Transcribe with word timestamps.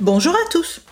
Bonjour 0.00 0.32
à 0.32 0.48
tous. 0.48 0.82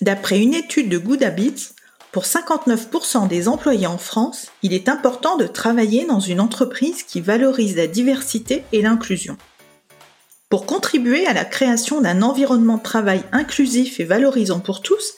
D'après 0.00 0.40
une 0.40 0.52
étude 0.52 0.88
de 0.88 0.98
Good 0.98 1.22
Habits, 1.22 1.68
pour 2.10 2.24
59% 2.24 3.28
des 3.28 3.46
employés 3.46 3.86
en 3.86 3.96
France, 3.96 4.48
il 4.64 4.72
est 4.72 4.88
important 4.88 5.36
de 5.36 5.46
travailler 5.46 6.04
dans 6.04 6.18
une 6.18 6.40
entreprise 6.40 7.04
qui 7.04 7.20
valorise 7.20 7.76
la 7.76 7.86
diversité 7.86 8.64
et 8.72 8.82
l'inclusion. 8.82 9.36
Pour 10.48 10.66
contribuer 10.66 11.28
à 11.28 11.32
la 11.32 11.44
création 11.44 12.00
d'un 12.00 12.22
environnement 12.22 12.78
de 12.78 12.82
travail 12.82 13.22
inclusif 13.30 14.00
et 14.00 14.04
valorisant 14.04 14.58
pour 14.58 14.82
tous, 14.82 15.14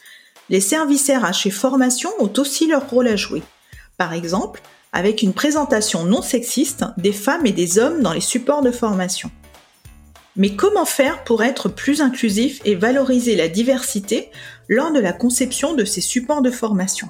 les 0.50 0.60
services 0.60 1.10
RH 1.10 1.46
et 1.46 1.50
formation 1.50 2.10
ont 2.18 2.32
aussi 2.36 2.66
leur 2.66 2.90
rôle 2.90 3.08
à 3.08 3.16
jouer. 3.16 3.42
Par 3.96 4.12
exemple, 4.12 4.60
avec 4.92 5.22
une 5.22 5.32
présentation 5.32 6.04
non 6.04 6.20
sexiste 6.20 6.84
des 6.98 7.14
femmes 7.14 7.46
et 7.46 7.52
des 7.52 7.78
hommes 7.78 8.02
dans 8.02 8.12
les 8.12 8.20
supports 8.20 8.62
de 8.62 8.72
formation. 8.72 9.30
Mais 10.36 10.54
comment 10.54 10.84
faire 10.84 11.24
pour 11.24 11.42
être 11.42 11.68
plus 11.68 12.00
inclusif 12.00 12.60
et 12.64 12.74
valoriser 12.74 13.34
la 13.34 13.48
diversité 13.48 14.30
lors 14.68 14.92
de 14.92 15.00
la 15.00 15.12
conception 15.12 15.74
de 15.74 15.84
ces 15.84 16.00
supports 16.00 16.42
de 16.42 16.50
formation? 16.50 17.08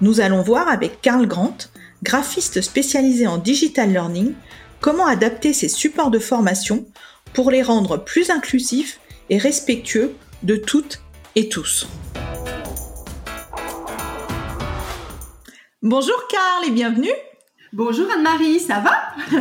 Nous 0.00 0.20
allons 0.20 0.42
voir 0.42 0.68
avec 0.68 1.00
Carl 1.02 1.26
Grant, 1.26 1.56
graphiste 2.02 2.62
spécialisé 2.62 3.26
en 3.26 3.38
digital 3.38 3.92
learning, 3.92 4.34
comment 4.80 5.06
adapter 5.06 5.52
ces 5.52 5.68
supports 5.68 6.10
de 6.10 6.18
formation 6.18 6.86
pour 7.32 7.50
les 7.50 7.62
rendre 7.62 7.96
plus 7.96 8.30
inclusifs 8.30 9.00
et 9.28 9.38
respectueux 9.38 10.14
de 10.42 10.56
toutes 10.56 11.02
et 11.34 11.48
tous. 11.48 11.86
Bonjour 15.82 16.26
Carl 16.28 16.64
et 16.66 16.70
bienvenue 16.70 17.12
Bonjour 17.74 18.06
Anne-Marie, 18.10 18.60
ça 18.60 18.80
va? 18.80 18.92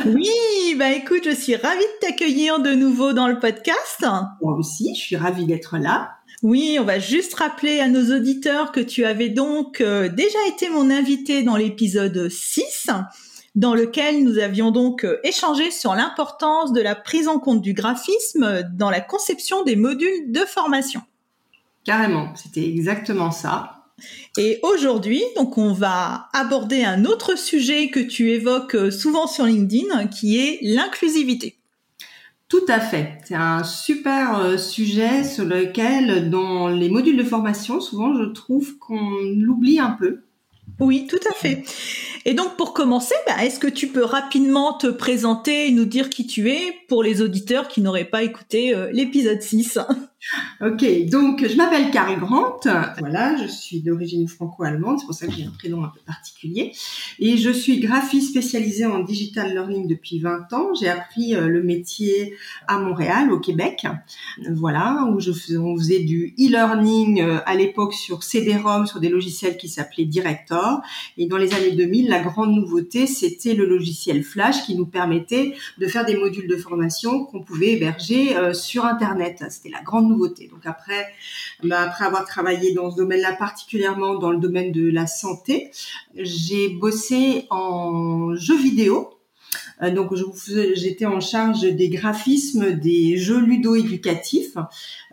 Oui, 0.06 0.76
bah 0.78 0.92
écoute, 0.92 1.22
je 1.24 1.34
suis 1.34 1.56
ravie 1.56 1.80
de 1.80 2.08
t'accueillir 2.08 2.60
de 2.60 2.72
nouveau 2.72 3.14
dans 3.14 3.30
le 3.30 3.40
podcast. 3.40 4.06
Moi 4.42 4.54
aussi, 4.58 4.94
je 4.96 5.00
suis 5.00 5.16
ravie 5.16 5.46
d'être 5.46 5.78
là. 5.78 6.18
Oui, 6.44 6.78
on 6.78 6.84
va 6.84 7.00
juste 7.00 7.36
rappeler 7.36 7.80
à 7.80 7.88
nos 7.88 8.14
auditeurs 8.14 8.74
que 8.74 8.82
tu 8.82 9.06
avais 9.06 9.30
donc 9.30 9.80
euh, 9.80 10.10
déjà 10.10 10.40
été 10.50 10.70
mon 10.70 10.90
invité 10.90 11.42
dans 11.44 11.56
l'épisode 11.56 12.28
6, 12.28 12.90
dans 13.56 13.74
lequel 13.74 14.26
nous 14.26 14.40
avions 14.40 14.72
donc 14.72 15.06
euh, 15.06 15.20
échangé 15.24 15.72
sur 15.72 15.96
l'importance 15.96 16.74
de 16.74 16.82
la 16.82 16.96
prise 16.96 17.30
en 17.30 17.40
compte 17.40 17.62
du 17.62 17.72
graphisme 17.72 18.64
dans 18.74 18.90
la 18.90 19.00
conception 19.00 19.64
des 19.64 19.78
modules 19.78 20.34
de 20.34 20.42
formation. 20.42 21.02
Carrément, 21.86 22.36
c'était 22.36 22.68
exactement 22.68 23.32
ça. 23.32 23.77
Et 24.38 24.60
aujourd'hui, 24.62 25.24
donc, 25.36 25.58
on 25.58 25.74
va 25.74 26.30
aborder 26.34 26.84
un 26.84 27.06
autre 27.06 27.38
sujet 27.38 27.90
que 27.90 28.00
tu 28.00 28.32
évoques 28.32 28.76
euh, 28.76 28.92
souvent 28.92 29.28
sur 29.28 29.46
LinkedIn, 29.46 30.08
qui 30.08 30.38
est 30.38 30.60
l'inclusivité. 30.62 31.58
Tout 32.48 32.66
à 32.70 32.80
fait. 32.80 33.18
C'est 33.26 33.36
un 33.36 33.64
super 33.64 34.40
euh, 34.40 34.58
sujet 34.58 35.24
sur 35.24 35.44
lequel, 35.44 36.30
dans 36.30 36.70
les 36.70 36.90
modules 36.90 37.18
de 37.18 37.24
formation, 37.24 37.82
souvent, 37.82 38.16
je 38.16 38.26
trouve 38.26 38.78
qu'on 38.78 39.18
l'oublie 39.36 39.80
un 39.80 39.92
peu. 39.92 40.22
Oui, 40.80 41.08
tout 41.10 41.20
à 41.30 41.34
fait. 41.34 41.64
Et 42.26 42.34
donc, 42.34 42.56
pour 42.56 42.74
commencer, 42.74 43.16
bah, 43.26 43.44
est-ce 43.44 43.60
que 43.60 43.68
tu 43.68 43.88
peux 43.88 44.04
rapidement 44.04 44.74
te 44.74 44.88
présenter 44.88 45.68
et 45.68 45.72
nous 45.72 45.86
dire 45.86 46.10
qui 46.10 46.28
tu 46.28 46.52
es 46.52 46.74
pour 46.88 47.02
les 47.02 47.22
auditeurs 47.22 47.68
qui 47.68 47.82
n'auraient 47.82 48.06
pas 48.06 48.24
écouté 48.24 48.76
euh, 48.76 48.92
l'épisode 48.92 49.42
6 49.42 49.80
Ok, 50.60 50.84
donc 51.10 51.46
je 51.48 51.56
m'appelle 51.56 51.92
Carl 51.92 52.20
Grant. 52.20 52.60
Voilà, 53.00 53.36
je 53.38 53.48
suis 53.48 53.82
d'origine 53.82 54.28
franco-allemande, 54.28 55.00
c'est 55.00 55.06
pour 55.06 55.14
ça 55.14 55.28
que 55.28 55.34
j'ai 55.34 55.46
un 55.46 55.52
prénom 55.52 55.84
un 55.84 55.90
peu 55.90 56.00
particulier. 56.06 56.74
Et 57.20 57.38
je 57.38 57.52
suis 57.52 57.80
graphiste 57.80 58.32
spécialisée 58.32 58.86
en 58.86 59.00
digital 59.00 59.52
learning 59.52 59.88
depuis 59.88 60.20
20 60.20 60.52
ans. 60.54 60.74
J'ai 60.80 60.90
appris 60.90 61.36
euh, 61.36 61.48
le 61.48 61.62
métier 61.62 62.34
à 62.68 62.80
Montréal, 62.80 63.32
au 63.32 63.40
Québec. 63.40 63.86
Voilà, 64.50 65.08
où 65.10 65.18
on 65.18 65.78
faisait 65.78 66.00
du 66.00 66.34
e-learning 66.40 67.22
euh, 67.22 67.38
à 67.46 67.56
l'époque 67.56 67.94
sur 67.94 68.24
CD-ROM, 68.24 68.88
sur 68.88 69.00
des 69.00 69.10
logiciels 69.10 69.58
qui 69.58 69.70
s'appelaient 69.70 70.06
Director. 70.06 70.82
Et 71.18 71.28
dans 71.28 71.38
les 71.38 71.54
années 71.54 71.74
2000, 71.74 72.10
la 72.10 72.20
grande 72.20 72.56
nouveauté, 72.56 73.06
c'était 73.06 73.54
le 73.54 73.66
logiciel 73.66 74.24
Flash 74.24 74.66
qui 74.66 74.76
nous 74.76 74.88
permettait 74.88 75.54
de 75.78 75.88
faire 75.88 76.06
des 76.06 76.18
modules 76.18 76.48
de 76.48 76.56
formation 76.56 77.26
qu'on 77.26 77.44
pouvait 77.44 77.74
héberger 77.74 78.36
euh, 78.36 78.54
sur 78.54 78.86
Internet. 78.86 79.44
C'était 79.50 79.70
la 79.70 79.82
grande 79.82 80.07
nouveauté. 80.08 80.48
Donc 80.48 80.66
après, 80.66 81.08
bah, 81.64 81.82
après 81.82 82.06
avoir 82.06 82.26
travaillé 82.26 82.74
dans 82.74 82.92
ce 82.92 82.98
domaine-là, 82.98 83.34
particulièrement 83.34 84.16
dans 84.16 84.32
le 84.32 84.38
domaine 84.38 84.72
de 84.72 84.90
la 84.90 85.08
santé, 85.08 85.72
j'ai 86.16 86.70
bossé 86.70 87.46
en 87.50 88.36
jeux 88.36 88.58
vidéo. 88.58 89.18
Euh, 89.82 89.92
donc 89.92 90.14
j'étais 90.74 91.06
en 91.06 91.20
charge 91.20 91.62
des 91.62 91.90
graphismes 91.90 92.72
des 92.72 93.18
jeux 93.18 93.40
ludo-éducatifs. 93.40 94.58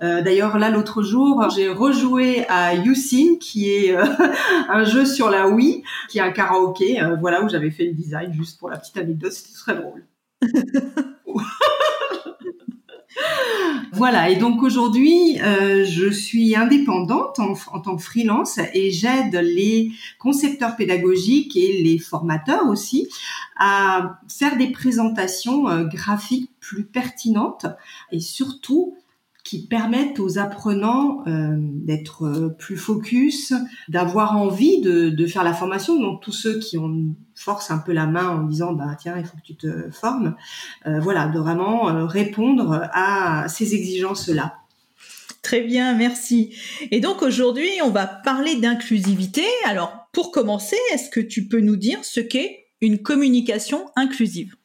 Euh, 0.02 0.22
d'ailleurs 0.22 0.58
là 0.58 0.70
l'autre 0.70 1.02
jour 1.02 1.48
j'ai 1.54 1.68
rejoué 1.68 2.46
à 2.48 2.74
YouSing 2.74 3.38
qui 3.38 3.70
est 3.70 3.94
euh, 3.94 4.04
un 4.68 4.84
jeu 4.84 5.04
sur 5.04 5.30
la 5.30 5.48
Wii 5.48 5.82
qui 6.08 6.18
est 6.18 6.22
un 6.22 6.32
karaoké. 6.32 7.00
voilà 7.20 7.42
où 7.42 7.48
j'avais 7.48 7.70
fait 7.70 7.84
le 7.84 7.92
design 7.92 8.32
juste 8.32 8.58
pour 8.58 8.70
la 8.70 8.78
petite 8.78 8.96
anecdote. 8.96 9.32
C'était 9.32 9.54
très 9.54 9.76
drôle. 9.76 10.06
Voilà, 13.92 14.28
et 14.28 14.36
donc 14.36 14.62
aujourd'hui, 14.62 15.40
euh, 15.40 15.84
je 15.84 16.10
suis 16.10 16.56
indépendante 16.56 17.38
en, 17.38 17.54
tant 17.80 17.96
que 17.96 18.02
freelance 18.02 18.58
et 18.72 18.90
j'aide 18.90 19.36
les 19.36 19.92
concepteurs 20.18 20.74
pédagogiques 20.76 21.56
et 21.56 21.82
les 21.82 21.98
formateurs 21.98 22.66
aussi 22.66 23.08
à 23.56 24.18
faire 24.28 24.56
des 24.56 24.72
présentations 24.72 25.68
euh, 25.68 25.84
graphiques 25.84 26.50
plus 26.58 26.84
pertinentes 26.84 27.66
et 28.10 28.20
surtout 28.20 28.96
qui 29.44 29.66
permettent 29.66 30.18
aux 30.20 30.38
apprenants 30.38 31.22
euh, 31.26 31.56
d'être 31.58 32.24
euh, 32.24 32.48
plus 32.48 32.78
focus, 32.78 33.52
d'avoir 33.88 34.38
envie 34.38 34.80
de, 34.80 35.26
faire 35.26 35.44
la 35.44 35.52
formation. 35.52 36.00
Donc 36.00 36.22
tous 36.22 36.32
ceux 36.32 36.58
qui 36.58 36.78
ont 36.78 37.14
force 37.34 37.70
un 37.70 37.78
peu 37.78 37.92
la 37.92 38.06
main 38.06 38.28
en 38.28 38.42
disant 38.44 38.72
bah 38.72 38.96
tiens 38.98 39.16
il 39.18 39.24
faut 39.24 39.36
que 39.36 39.42
tu 39.42 39.56
te 39.56 39.90
formes, 39.90 40.34
euh, 40.86 40.98
voilà, 41.00 41.28
de 41.28 41.38
vraiment 41.38 42.06
répondre 42.06 42.88
à 42.92 43.46
ces 43.48 43.74
exigences 43.74 44.28
là. 44.28 44.54
Très 45.42 45.60
bien, 45.60 45.94
merci. 45.94 46.54
Et 46.90 47.00
donc 47.00 47.20
aujourd'hui, 47.20 47.68
on 47.84 47.90
va 47.90 48.06
parler 48.06 48.56
d'inclusivité. 48.56 49.44
Alors 49.66 50.08
pour 50.12 50.30
commencer, 50.30 50.76
est-ce 50.92 51.10
que 51.10 51.20
tu 51.20 51.48
peux 51.48 51.60
nous 51.60 51.76
dire 51.76 51.98
ce 52.02 52.20
qu'est 52.20 52.68
une 52.80 52.98
communication 52.98 53.84
inclusive? 53.94 54.56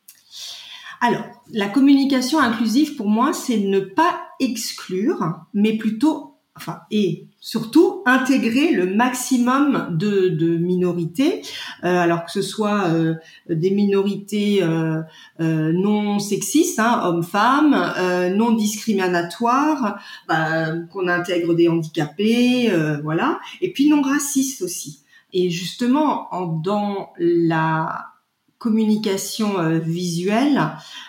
Alors, 1.02 1.24
la 1.52 1.68
communication 1.68 2.40
inclusive, 2.40 2.96
pour 2.96 3.08
moi, 3.08 3.34
c'est 3.34 3.58
ne 3.58 3.80
pas 3.80 4.20
exclure, 4.40 5.46
mais 5.54 5.78
plutôt, 5.78 6.36
enfin, 6.56 6.80
et 6.92 7.28
surtout 7.40 8.04
intégrer 8.06 8.72
le 8.72 8.86
maximum 8.94 9.96
de, 9.98 10.58
minorités, 10.58 11.42
euh, 11.84 11.98
alors 11.98 12.26
que 12.26 12.32
ce 12.32 12.42
soit 12.42 12.88
euh, 12.90 13.16
des 13.50 13.72
minorités 13.72 14.62
euh, 14.62 15.02
non 15.40 16.20
sexistes, 16.20 16.80
hein, 16.80 17.02
hommes-femmes, 17.04 18.36
non 18.36 18.52
discriminatoires, 18.52 20.00
bah, 20.28 20.74
qu'on 20.92 21.08
intègre 21.08 21.54
des 21.54 21.70
handicapés, 21.70 22.72
voilà, 23.04 23.40
et 23.62 23.72
puis 23.72 23.88
non 23.88 24.02
racistes 24.02 24.62
aussi. 24.62 25.04
Et 25.32 25.50
justement, 25.50 26.34
en, 26.34 26.48
dans 26.48 27.12
la 27.20 28.10
communication 28.60 29.58
euh, 29.58 29.80
visuelle, 29.80 30.62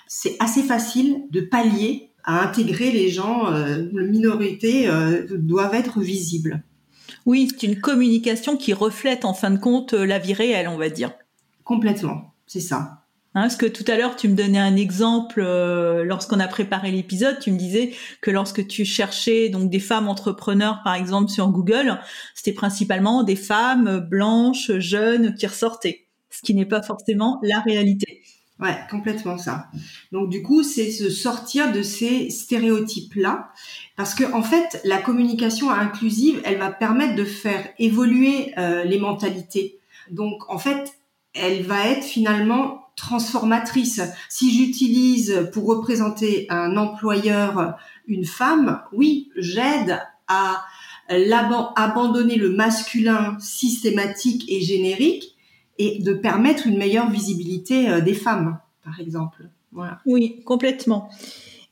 c'est 0.06 0.36
assez 0.40 0.62
facile 0.62 1.24
de 1.30 1.42
pallier 1.42 2.12
à 2.24 2.42
intégrer 2.42 2.92
les 2.92 3.10
gens, 3.10 3.52
euh, 3.52 3.88
les 3.92 4.08
minorités 4.08 4.88
euh, 4.88 5.26
doivent 5.36 5.74
être 5.74 6.00
visibles. 6.00 6.62
Oui, 7.26 7.48
c'est 7.50 7.66
une 7.66 7.80
communication 7.80 8.56
qui 8.56 8.72
reflète 8.72 9.24
en 9.24 9.34
fin 9.34 9.50
de 9.50 9.58
compte 9.58 9.92
la 9.92 10.18
vie 10.18 10.32
réelle, 10.32 10.68
on 10.68 10.78
va 10.78 10.88
dire. 10.88 11.12
Complètement, 11.64 12.34
c'est 12.46 12.60
ça. 12.60 13.04
Hein, 13.34 13.42
parce 13.42 13.56
que 13.56 13.66
tout 13.66 13.84
à 13.88 13.96
l'heure, 13.96 14.16
tu 14.16 14.28
me 14.28 14.34
donnais 14.34 14.58
un 14.58 14.76
exemple 14.76 15.40
lorsqu'on 16.04 16.40
a 16.40 16.48
préparé 16.48 16.90
l'épisode. 16.90 17.38
Tu 17.40 17.52
me 17.52 17.58
disais 17.58 17.92
que 18.20 18.30
lorsque 18.30 18.66
tu 18.66 18.84
cherchais 18.84 19.48
donc 19.48 19.70
des 19.70 19.78
femmes 19.78 20.08
entrepreneurs, 20.08 20.80
par 20.82 20.94
exemple 20.94 21.30
sur 21.30 21.48
Google, 21.48 22.00
c'était 22.34 22.52
principalement 22.52 23.22
des 23.22 23.36
femmes 23.36 24.00
blanches, 24.00 24.72
jeunes 24.78 25.34
qui 25.34 25.46
ressortaient 25.46 26.09
ce 26.40 26.46
qui 26.46 26.54
n'est 26.54 26.64
pas 26.64 26.80
forcément 26.80 27.38
la 27.42 27.60
réalité. 27.60 28.22
Ouais, 28.60 28.76
complètement 28.90 29.36
ça. 29.36 29.68
Donc 30.10 30.30
du 30.30 30.42
coup, 30.42 30.62
c'est 30.62 30.90
se 30.90 31.10
sortir 31.10 31.70
de 31.72 31.82
ces 31.82 32.30
stéréotypes-là, 32.30 33.52
parce 33.96 34.14
que 34.14 34.24
en 34.32 34.42
fait, 34.42 34.80
la 34.84 34.98
communication 34.98 35.70
inclusive, 35.70 36.40
elle 36.44 36.58
va 36.58 36.70
permettre 36.70 37.14
de 37.14 37.24
faire 37.24 37.68
évoluer 37.78 38.52
euh, 38.58 38.84
les 38.84 38.98
mentalités. 38.98 39.78
Donc 40.10 40.48
en 40.50 40.58
fait, 40.58 40.94
elle 41.34 41.62
va 41.62 41.88
être 41.88 42.04
finalement 42.04 42.86
transformatrice. 42.96 44.00
Si 44.28 44.52
j'utilise 44.52 45.50
pour 45.52 45.66
représenter 45.66 46.46
un 46.48 46.76
employeur 46.76 47.76
une 48.06 48.26
femme, 48.26 48.82
oui, 48.92 49.30
j'aide 49.36 50.00
à 50.26 50.64
abandonner 51.76 52.36
le 52.36 52.50
masculin 52.50 53.36
systématique 53.40 54.44
et 54.48 54.60
générique 54.60 55.29
et 55.80 55.98
de 55.98 56.12
permettre 56.12 56.66
une 56.66 56.76
meilleure 56.76 57.10
visibilité 57.10 57.88
euh, 57.88 58.00
des 58.02 58.12
femmes, 58.12 58.58
par 58.84 59.00
exemple. 59.00 59.48
Oui, 60.04 60.42
complètement. 60.44 61.08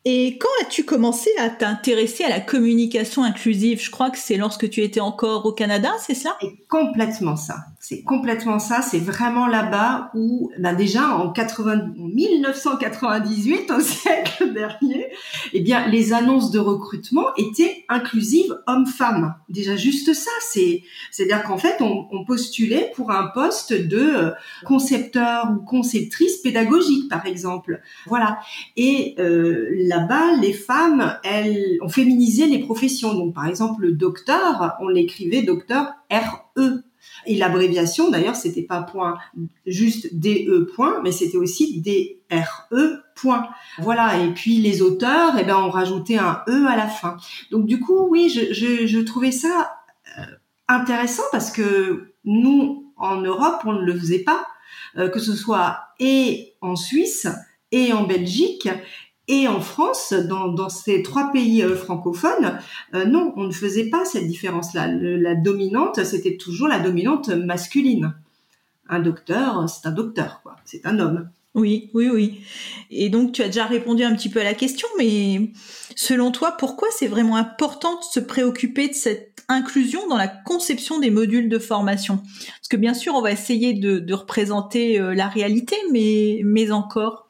Et 0.04 0.38
quand 0.38 0.48
as-tu 0.62 0.84
commencé 0.84 1.28
à 1.38 1.50
t'intéresser 1.50 2.24
à 2.24 2.28
la 2.28 2.40
communication 2.40 3.24
inclusive? 3.24 3.82
Je 3.82 3.90
crois 3.90 4.10
que 4.10 4.18
c'est 4.18 4.36
lorsque 4.36 4.70
tu 4.70 4.82
étais 4.82 5.00
encore 5.00 5.44
au 5.44 5.52
Canada, 5.52 5.90
c'est 5.98 6.14
ça? 6.14 6.36
C'est 6.40 6.56
complètement 6.68 7.36
ça. 7.36 7.56
C'est 7.80 8.02
complètement 8.02 8.58
ça. 8.58 8.80
C'est 8.80 9.00
vraiment 9.00 9.46
là-bas 9.46 10.10
où, 10.14 10.50
ben 10.58 10.74
déjà 10.74 11.08
en 11.08 11.30
80, 11.30 11.94
1998, 11.96 13.70
au 13.70 13.80
siècle 13.80 14.52
dernier, 14.52 15.08
eh 15.52 15.60
bien 15.60 15.86
les 15.88 16.12
annonces 16.12 16.50
de 16.50 16.58
recrutement 16.58 17.34
étaient 17.36 17.84
inclusives 17.88 18.56
hommes-femmes. 18.66 19.34
Déjà 19.48 19.76
juste 19.76 20.14
ça, 20.14 20.30
c'est 20.40 20.82
c'est-à-dire 21.10 21.42
qu'en 21.42 21.58
fait 21.58 21.80
on, 21.80 22.06
postulait 22.26 22.92
pour 22.94 23.10
un 23.10 23.28
poste 23.28 23.72
de 23.72 23.98
euh, 23.98 24.30
concepteur 24.64 25.50
ou 25.50 25.64
conceptrice 25.64 26.38
pédagogique, 26.38 27.08
par 27.08 27.26
exemple. 27.26 27.80
Voilà. 28.06 28.38
Euh, 28.78 29.70
là-bas, 29.98 30.36
les 30.40 30.52
femmes, 30.52 31.18
elles 31.24 31.78
ont 31.82 31.88
féminisé 31.88 32.46
les 32.46 32.60
professions. 32.60 33.14
Donc 33.14 33.34
par 33.34 33.46
exemple 33.46 33.82
le 33.82 33.92
docteur, 33.92 34.76
on 34.80 34.88
l'écrivait 34.88 35.42
docteur 35.42 35.92
RE 36.10 36.82
et 37.26 37.36
l'abréviation, 37.36 38.10
d'ailleurs, 38.10 38.36
c'était 38.36 38.62
pas 38.62 38.82
point 38.82 39.18
juste 39.66 40.18
DE 40.18 40.70
point, 40.74 41.00
mais 41.02 41.12
c'était 41.12 41.36
aussi 41.36 41.80
DRE 41.80 43.02
point. 43.14 43.48
Voilà. 43.78 44.18
Et 44.22 44.32
puis 44.32 44.58
les 44.58 44.82
auteurs, 44.82 45.34
eh 45.38 45.44
ben, 45.44 45.56
ont 45.56 45.70
rajouté 45.70 46.18
un 46.18 46.42
E 46.48 46.66
à 46.66 46.76
la 46.76 46.86
fin. 46.86 47.16
Donc 47.50 47.66
du 47.66 47.80
coup, 47.80 48.08
oui, 48.08 48.28
je, 48.28 48.52
je, 48.52 48.86
je 48.86 48.98
trouvais 49.00 49.32
ça 49.32 49.72
euh, 50.18 50.22
intéressant 50.68 51.24
parce 51.32 51.50
que 51.50 52.12
nous, 52.24 52.92
en 52.96 53.20
Europe, 53.20 53.62
on 53.64 53.72
ne 53.72 53.82
le 53.82 53.98
faisait 53.98 54.20
pas, 54.20 54.46
euh, 54.96 55.08
que 55.08 55.20
ce 55.20 55.34
soit 55.34 55.80
et 55.98 56.54
en 56.60 56.76
Suisse 56.76 57.26
et 57.72 57.92
en 57.92 58.04
Belgique. 58.04 58.68
Et 59.28 59.46
en 59.46 59.60
France, 59.60 60.14
dans, 60.14 60.70
ces 60.70 61.02
trois 61.02 61.30
pays 61.30 61.62
euh, 61.62 61.76
francophones, 61.76 62.58
euh, 62.94 63.04
non, 63.04 63.34
on 63.36 63.44
ne 63.44 63.52
faisait 63.52 63.90
pas 63.90 64.06
cette 64.06 64.26
différence-là. 64.26 64.88
La 64.88 65.34
dominante, 65.34 66.02
c'était 66.02 66.38
toujours 66.38 66.66
la 66.66 66.78
dominante 66.78 67.28
masculine. 67.28 68.14
Un 68.88 69.00
docteur, 69.00 69.68
c'est 69.68 69.86
un 69.86 69.92
docteur, 69.92 70.40
quoi. 70.42 70.56
C'est 70.64 70.86
un 70.86 70.98
homme. 70.98 71.28
Oui, 71.54 71.90
oui, 71.92 72.08
oui. 72.08 72.40
Et 72.90 73.10
donc, 73.10 73.32
tu 73.32 73.42
as 73.42 73.46
déjà 73.46 73.66
répondu 73.66 74.02
un 74.02 74.14
petit 74.14 74.30
peu 74.30 74.40
à 74.40 74.44
la 74.44 74.54
question, 74.54 74.88
mais 74.96 75.50
selon 75.94 76.30
toi, 76.30 76.52
pourquoi 76.52 76.88
c'est 76.90 77.06
vraiment 77.06 77.36
important 77.36 77.98
de 77.98 78.04
se 78.04 78.20
préoccuper 78.20 78.88
de 78.88 78.94
cette 78.94 79.44
inclusion 79.48 80.06
dans 80.08 80.16
la 80.16 80.28
conception 80.28 81.00
des 81.00 81.10
modules 81.10 81.50
de 81.50 81.58
formation? 81.58 82.16
Parce 82.16 82.68
que 82.70 82.76
bien 82.76 82.94
sûr, 82.94 83.14
on 83.14 83.20
va 83.20 83.32
essayer 83.32 83.74
de, 83.74 84.14
représenter 84.14 84.98
euh, 84.98 85.14
la 85.14 85.28
réalité, 85.28 85.76
mais 85.92 86.70
encore. 86.70 87.27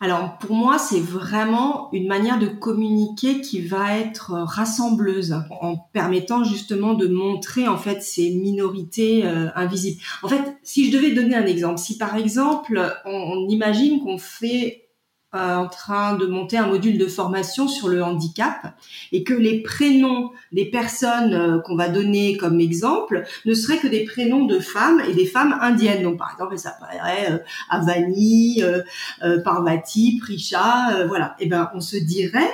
Alors 0.00 0.38
pour 0.38 0.54
moi, 0.54 0.78
c'est 0.78 1.00
vraiment 1.00 1.88
une 1.92 2.06
manière 2.06 2.38
de 2.38 2.46
communiquer 2.46 3.40
qui 3.40 3.60
va 3.60 3.98
être 3.98 4.32
rassembleuse 4.32 5.34
en 5.60 5.76
permettant 5.92 6.44
justement 6.44 6.94
de 6.94 7.08
montrer 7.08 7.66
en 7.66 7.76
fait 7.76 8.02
ces 8.02 8.30
minorités 8.30 9.26
euh, 9.26 9.48
invisibles. 9.56 10.00
En 10.22 10.28
fait, 10.28 10.56
si 10.62 10.90
je 10.90 10.96
devais 10.96 11.12
donner 11.12 11.34
un 11.34 11.46
exemple, 11.46 11.78
si 11.78 11.98
par 11.98 12.16
exemple 12.16 12.80
on 13.04 13.48
imagine 13.48 14.00
qu'on 14.00 14.18
fait 14.18 14.87
euh, 15.34 15.56
en 15.56 15.68
train 15.68 16.16
de 16.16 16.24
monter 16.24 16.56
un 16.56 16.66
module 16.66 16.96
de 16.96 17.06
formation 17.06 17.68
sur 17.68 17.88
le 17.88 18.02
handicap 18.02 18.74
et 19.12 19.24
que 19.24 19.34
les 19.34 19.62
prénoms 19.62 20.30
des 20.52 20.64
personnes 20.64 21.34
euh, 21.34 21.60
qu'on 21.60 21.76
va 21.76 21.90
donner 21.90 22.38
comme 22.38 22.60
exemple 22.60 23.24
ne 23.44 23.52
seraient 23.52 23.76
que 23.76 23.88
des 23.88 24.04
prénoms 24.04 24.46
de 24.46 24.58
femmes 24.58 25.02
et 25.06 25.12
des 25.12 25.26
femmes 25.26 25.54
indiennes. 25.60 26.02
Donc 26.02 26.16
par 26.16 26.32
exemple, 26.32 26.56
ça 26.56 26.70
apparaît 26.70 27.30
euh, 27.30 27.38
Avani, 27.68 28.62
euh, 28.62 28.82
Parvati, 29.42 30.18
Prisha, 30.18 31.06
voilà. 31.06 31.36
Et 31.38 31.44
eh 31.44 31.48
ben 31.48 31.70
on 31.74 31.80
se 31.80 31.98
dirait 31.98 32.50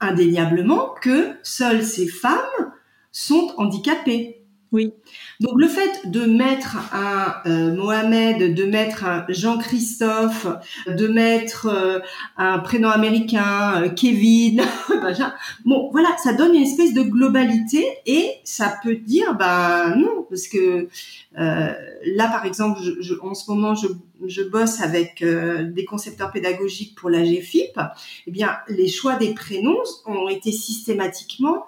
indéniablement 0.00 0.94
que 1.00 1.36
seules 1.42 1.84
ces 1.84 2.06
femmes 2.06 2.72
sont 3.10 3.52
handicapées. 3.58 4.41
Oui. 4.72 4.94
Donc 5.40 5.52
le 5.58 5.68
fait 5.68 6.10
de 6.10 6.24
mettre 6.24 6.78
un 6.94 7.34
euh, 7.44 7.74
Mohamed, 7.74 8.54
de 8.54 8.64
mettre 8.64 9.04
un 9.04 9.26
Jean-Christophe, 9.28 10.46
de 10.86 11.08
mettre 11.08 11.66
euh, 11.66 11.98
un 12.38 12.58
prénom 12.58 12.88
américain, 12.88 13.82
euh, 13.82 13.88
Kevin, 13.90 14.62
bon 15.66 15.90
voilà, 15.92 16.08
ça 16.24 16.32
donne 16.32 16.54
une 16.54 16.62
espèce 16.62 16.94
de 16.94 17.02
globalité 17.02 17.84
et 18.06 18.30
ça 18.44 18.74
peut 18.82 18.96
dire 18.96 19.34
ben 19.34 19.94
non 19.96 20.26
parce 20.30 20.48
que 20.48 20.88
là 21.34 22.28
par 22.28 22.46
exemple, 22.46 22.80
je, 22.82 23.14
en 23.20 23.34
ce 23.34 23.50
moment 23.50 23.74
je, 23.74 23.88
je 24.26 24.42
bosse 24.42 24.80
avec 24.80 25.22
des 25.22 25.84
concepteurs 25.84 26.32
pédagogiques 26.32 26.94
pour 26.94 27.10
la 27.10 27.22
GFIP. 27.22 27.78
Eh 28.26 28.30
bien 28.30 28.56
les 28.68 28.88
choix 28.88 29.16
des 29.16 29.34
prénoms 29.34 29.82
ont 30.06 30.30
été 30.30 30.50
systématiquement 30.50 31.66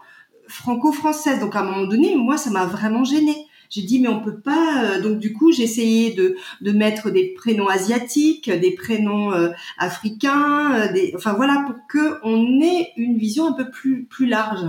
franco-française. 0.55 1.41
Donc 1.41 1.57
à 1.57 1.61
un 1.61 1.65
moment 1.65 1.87
donné, 1.87 2.15
moi, 2.17 2.37
ça 2.37 2.51
m'a 2.51 2.67
vraiment 2.67 3.05
gênée. 3.05 3.47
J'ai 3.71 3.83
dit 3.83 3.99
mais 4.01 4.09
on 4.09 4.21
peut 4.21 4.41
pas. 4.41 4.85
Euh, 4.85 5.01
donc 5.01 5.19
du 5.19 5.33
coup, 5.33 5.53
j'ai 5.53 5.65
essayé 5.65 6.13
de, 6.13 6.37
mettre 6.73 7.11
des 7.11 7.35
prénoms 7.35 7.69
asiatiques, 7.69 8.51
des 8.51 8.75
prénoms 8.75 9.33
euh, 9.33 9.51
africains, 9.79 10.75
euh, 10.75 11.11
enfin 11.17 11.33
voilà 11.33 11.65
pour 11.67 11.75
que 11.89 12.19
on 12.23 12.61
ait 12.61 12.93
une 12.97 13.19
vision 13.19 13.47
un 13.49 13.53
peu 13.53 13.71
plus 13.71 14.27
large. 14.27 14.67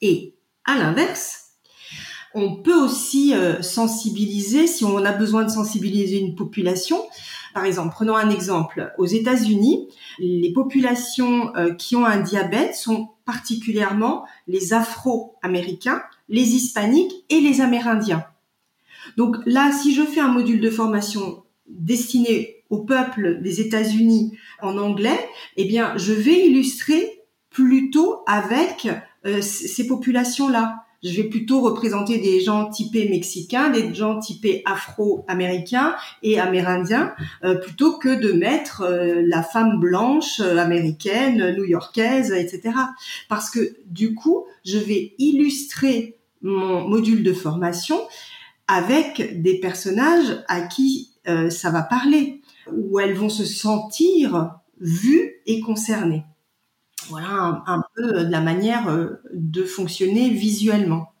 Et 0.00 0.34
à 0.64 0.78
l'inverse, 0.78 1.40
on 2.34 2.56
peut 2.56 2.74
aussi 2.74 3.32
sensibiliser 3.60 4.66
si 4.66 4.84
on 4.84 4.98
a 5.04 5.12
besoin 5.12 5.44
de 5.44 5.50
sensibiliser 5.50 6.18
une 6.18 6.34
population. 6.34 7.00
Par 7.54 7.64
exemple, 7.64 7.94
prenons 7.94 8.16
un 8.16 8.28
exemple. 8.28 8.92
Aux 8.98 9.06
États-Unis, 9.06 9.88
les 10.18 10.52
populations 10.52 11.52
qui 11.78 11.96
ont 11.96 12.04
un 12.04 12.20
diabète 12.20 12.74
sont 12.74 13.10
particulièrement 13.24 14.26
les 14.48 14.74
Afro-Américains, 14.74 16.02
les 16.28 16.54
Hispaniques 16.54 17.12
et 17.30 17.40
les 17.40 17.60
Amérindiens. 17.60 18.26
Donc 19.16 19.36
là, 19.46 19.72
si 19.72 19.94
je 19.94 20.02
fais 20.02 20.20
un 20.20 20.28
module 20.28 20.60
de 20.60 20.70
formation 20.70 21.44
destiné 21.68 22.64
au 22.70 22.78
peuple 22.78 23.40
des 23.42 23.60
États-Unis 23.60 24.36
en 24.60 24.78
anglais, 24.78 25.18
eh 25.56 25.64
bien, 25.64 25.96
je 25.96 26.12
vais 26.12 26.46
illustrer 26.46 27.22
plutôt 27.50 28.22
avec 28.26 28.88
euh, 29.26 29.40
ces 29.40 29.86
populations-là 29.86 30.83
je 31.04 31.20
vais 31.20 31.28
plutôt 31.28 31.60
représenter 31.60 32.18
des 32.18 32.40
gens 32.40 32.70
typés 32.70 33.08
mexicains, 33.08 33.68
des 33.68 33.94
gens 33.94 34.18
typés 34.18 34.62
afro-américains 34.64 35.94
et 36.22 36.40
amérindiens, 36.40 37.14
euh, 37.44 37.54
plutôt 37.56 37.98
que 37.98 38.18
de 38.18 38.32
mettre 38.32 38.82
euh, 38.82 39.22
la 39.26 39.42
femme 39.42 39.78
blanche 39.78 40.40
euh, 40.40 40.56
américaine, 40.56 41.54
new-yorkaise, 41.56 42.32
etc. 42.32 42.74
Parce 43.28 43.50
que 43.50 43.76
du 43.86 44.14
coup, 44.14 44.46
je 44.64 44.78
vais 44.78 45.14
illustrer 45.18 46.16
mon 46.40 46.88
module 46.88 47.22
de 47.22 47.32
formation 47.32 48.00
avec 48.66 49.42
des 49.42 49.60
personnages 49.60 50.42
à 50.48 50.62
qui 50.62 51.10
ça 51.48 51.70
va 51.70 51.80
parler, 51.80 52.42
où 52.70 53.00
elles 53.00 53.14
vont 53.14 53.30
se 53.30 53.46
sentir 53.46 54.56
vues 54.78 55.40
et 55.46 55.60
concernées. 55.60 56.24
Voilà 57.08 57.62
un, 57.66 57.82
peu 57.94 58.16
euh, 58.16 58.24
de 58.24 58.30
la 58.30 58.40
manière 58.40 58.88
euh, 58.88 59.20
de 59.32 59.64
fonctionner 59.64 60.30
visuellement. 60.30 61.12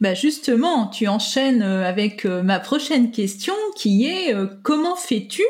Bah 0.00 0.14
justement, 0.14 0.88
tu 0.88 1.06
enchaînes 1.08 1.62
euh, 1.62 1.84
avec 1.84 2.24
ma 2.24 2.60
prochaine 2.60 3.10
question 3.10 3.54
qui 3.76 4.06
est 4.06 4.34
comment 4.62 4.96
fais-tu 4.96 5.42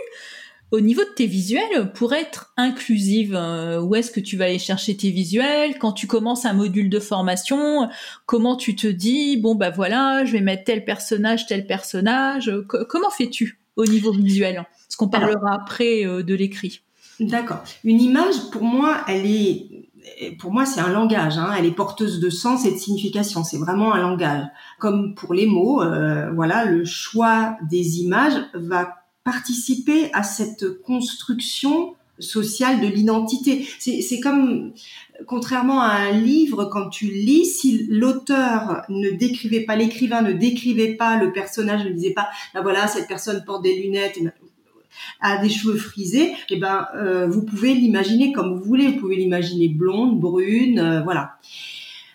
au 0.70 0.80
niveau 0.80 1.02
de 1.02 1.10
tes 1.14 1.26
visuels 1.26 1.92
pour 1.94 2.14
être 2.14 2.52
inclusive 2.56 3.38
Où 3.82 3.94
est-ce 3.94 4.10
que 4.10 4.20
tu 4.20 4.38
vas 4.38 4.44
aller 4.44 4.58
chercher 4.58 4.96
tes 4.96 5.10
visuels 5.10 5.78
Quand 5.78 5.92
tu 5.92 6.06
commences 6.06 6.46
un 6.46 6.54
module 6.54 6.88
de 6.88 6.98
formation, 6.98 7.90
comment 8.24 8.56
tu 8.56 8.74
te 8.74 8.86
dis 8.86 9.36
bon 9.36 9.54
bah 9.54 9.68
voilà, 9.68 10.24
je 10.24 10.32
vais 10.32 10.40
mettre 10.40 10.64
tel 10.64 10.84
personnage, 10.84 11.46
tel 11.46 11.66
personnage 11.66 12.50
Comment 12.68 13.10
fais-tu 13.10 13.60
au 13.76 13.84
niveau 13.84 14.12
visuel? 14.12 14.64
Parce 14.86 14.96
qu'on 14.96 15.08
parlera 15.08 15.54
après 15.54 16.04
de 16.04 16.34
l'écrit? 16.34 16.82
D'accord. 17.20 17.62
Une 17.84 18.00
image, 18.00 18.50
pour 18.50 18.62
moi, 18.62 19.02
elle 19.06 19.26
est, 19.26 19.88
pour 20.38 20.52
moi, 20.52 20.66
c'est 20.66 20.80
un 20.80 20.92
langage. 20.92 21.38
Hein. 21.38 21.52
Elle 21.56 21.66
est 21.66 21.72
porteuse 21.72 22.20
de 22.20 22.30
sens 22.30 22.64
et 22.64 22.72
de 22.72 22.78
signification. 22.78 23.44
C'est 23.44 23.58
vraiment 23.58 23.94
un 23.94 24.00
langage. 24.00 24.44
Comme 24.78 25.14
pour 25.14 25.34
les 25.34 25.46
mots, 25.46 25.82
euh, 25.82 26.30
voilà, 26.32 26.64
le 26.64 26.84
choix 26.84 27.56
des 27.70 28.00
images 28.00 28.34
va 28.54 28.96
participer 29.24 30.10
à 30.12 30.22
cette 30.22 30.82
construction 30.82 31.94
sociale 32.18 32.80
de 32.80 32.86
l'identité. 32.86 33.66
C'est 33.78 34.20
comme, 34.20 34.72
contrairement 35.26 35.80
à 35.80 35.92
un 35.92 36.12
livre, 36.12 36.66
quand 36.66 36.88
tu 36.88 37.06
lis, 37.06 37.46
si 37.46 37.86
l'auteur 37.88 38.82
ne 38.88 39.10
décrivait 39.10 39.64
pas, 39.64 39.76
l'écrivain 39.76 40.22
ne 40.22 40.32
décrivait 40.32 40.94
pas, 40.94 41.16
le 41.16 41.32
personnage 41.32 41.84
ne 41.84 41.90
disait 41.90 42.12
pas, 42.12 42.28
ben 42.54 42.62
voilà, 42.62 42.86
cette 42.86 43.08
personne 43.08 43.44
porte 43.44 43.62
des 43.62 43.74
lunettes, 43.82 44.18
des 45.40 45.48
cheveux 45.48 45.76
frisés, 45.76 46.34
eh 46.50 46.56
ben 46.56 46.86
euh, 46.96 47.26
vous 47.28 47.42
pouvez 47.42 47.74
l'imaginer 47.74 48.32
comme 48.32 48.58
vous 48.58 48.64
voulez. 48.64 48.88
Vous 48.88 49.00
pouvez 49.00 49.16
l'imaginer 49.16 49.68
blonde, 49.68 50.18
brune, 50.20 50.78
euh, 50.78 51.02
voilà. 51.02 51.36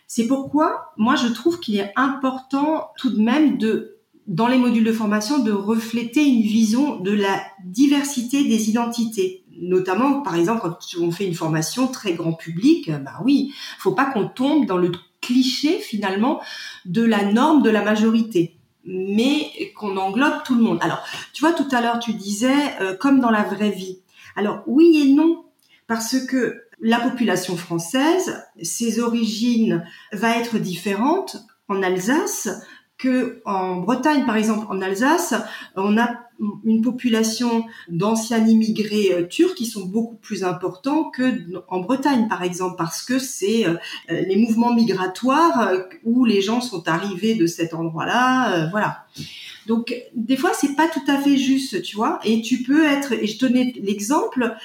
C'est 0.07 0.27
pourquoi 0.27 0.93
moi 0.97 1.15
je 1.15 1.27
trouve 1.27 1.59
qu'il 1.59 1.75
est 1.75 1.91
important 1.95 2.89
tout 2.97 3.09
de 3.09 3.21
même 3.21 3.57
de 3.57 3.97
dans 4.25 4.47
les 4.47 4.57
modules 4.57 4.83
de 4.83 4.91
formation 4.91 5.39
de 5.39 5.51
refléter 5.51 6.25
une 6.25 6.41
vision 6.41 6.99
de 6.99 7.11
la 7.11 7.41
diversité 7.65 8.43
des 8.43 8.69
identités 8.69 9.45
notamment 9.59 10.21
par 10.21 10.35
exemple 10.35 10.61
quand 10.61 10.77
on 10.99 11.11
fait 11.11 11.25
une 11.25 11.33
formation 11.33 11.87
très 11.87 12.13
grand 12.13 12.33
public 12.33 12.91
bah 12.91 13.19
oui 13.23 13.53
faut 13.79 13.93
pas 13.93 14.05
qu'on 14.05 14.27
tombe 14.27 14.65
dans 14.65 14.77
le 14.77 14.91
cliché 15.21 15.79
finalement 15.79 16.41
de 16.85 17.03
la 17.03 17.31
norme 17.31 17.63
de 17.63 17.69
la 17.69 17.83
majorité 17.83 18.56
mais 18.87 19.51
qu'on 19.75 19.97
englobe 19.97 20.43
tout 20.43 20.55
le 20.55 20.61
monde. 20.61 20.79
Alors, 20.81 21.03
tu 21.33 21.41
vois, 21.41 21.53
tout 21.53 21.67
à 21.71 21.81
l'heure, 21.81 21.99
tu 21.99 22.13
disais, 22.13 22.55
euh, 22.81 22.95
comme 22.95 23.19
dans 23.19 23.29
la 23.29 23.43
vraie 23.43 23.69
vie. 23.69 23.99
Alors, 24.35 24.63
oui 24.65 25.03
et 25.03 25.13
non, 25.13 25.45
parce 25.87 26.25
que 26.25 26.63
la 26.79 26.99
population 26.99 27.57
française, 27.57 28.43
ses 28.61 28.99
origines 28.99 29.85
va 30.13 30.37
être 30.37 30.57
différente 30.57 31.37
en 31.67 31.83
Alsace 31.83 32.49
que 32.97 33.41
en 33.45 33.77
Bretagne, 33.77 34.25
par 34.25 34.37
exemple, 34.37 34.65
en 34.69 34.81
Alsace, 34.81 35.35
on 35.75 35.97
a 35.97 36.27
une 36.63 36.81
population 36.81 37.65
d'anciens 37.89 38.45
immigrés 38.45 39.11
euh, 39.11 39.23
turcs 39.27 39.55
qui 39.55 39.65
sont 39.65 39.85
beaucoup 39.85 40.15
plus 40.15 40.43
importants 40.43 41.09
que 41.09 41.43
en 41.67 41.79
Bretagne, 41.79 42.27
par 42.27 42.43
exemple, 42.43 42.75
parce 42.77 43.03
que 43.03 43.19
c'est 43.19 43.65
euh, 43.65 43.75
les 44.07 44.35
mouvements 44.35 44.73
migratoires 44.73 45.67
euh, 45.67 45.79
où 46.03 46.25
les 46.25 46.41
gens 46.41 46.61
sont 46.61 46.87
arrivés 46.87 47.35
de 47.35 47.47
cet 47.47 47.73
endroit-là, 47.73 48.69
voilà. 48.69 49.05
Donc 49.65 49.93
des 50.15 50.37
fois 50.37 50.51
c'est 50.53 50.75
pas 50.75 50.87
tout 50.87 51.03
à 51.07 51.17
fait 51.17 51.37
juste, 51.37 51.81
tu 51.81 51.95
vois. 51.95 52.19
Et 52.23 52.41
tu 52.41 52.63
peux 52.63 52.85
être, 52.85 53.13
et 53.13 53.27
je 53.27 53.37
tenais 53.37 53.73
l'exemple, 53.81 54.55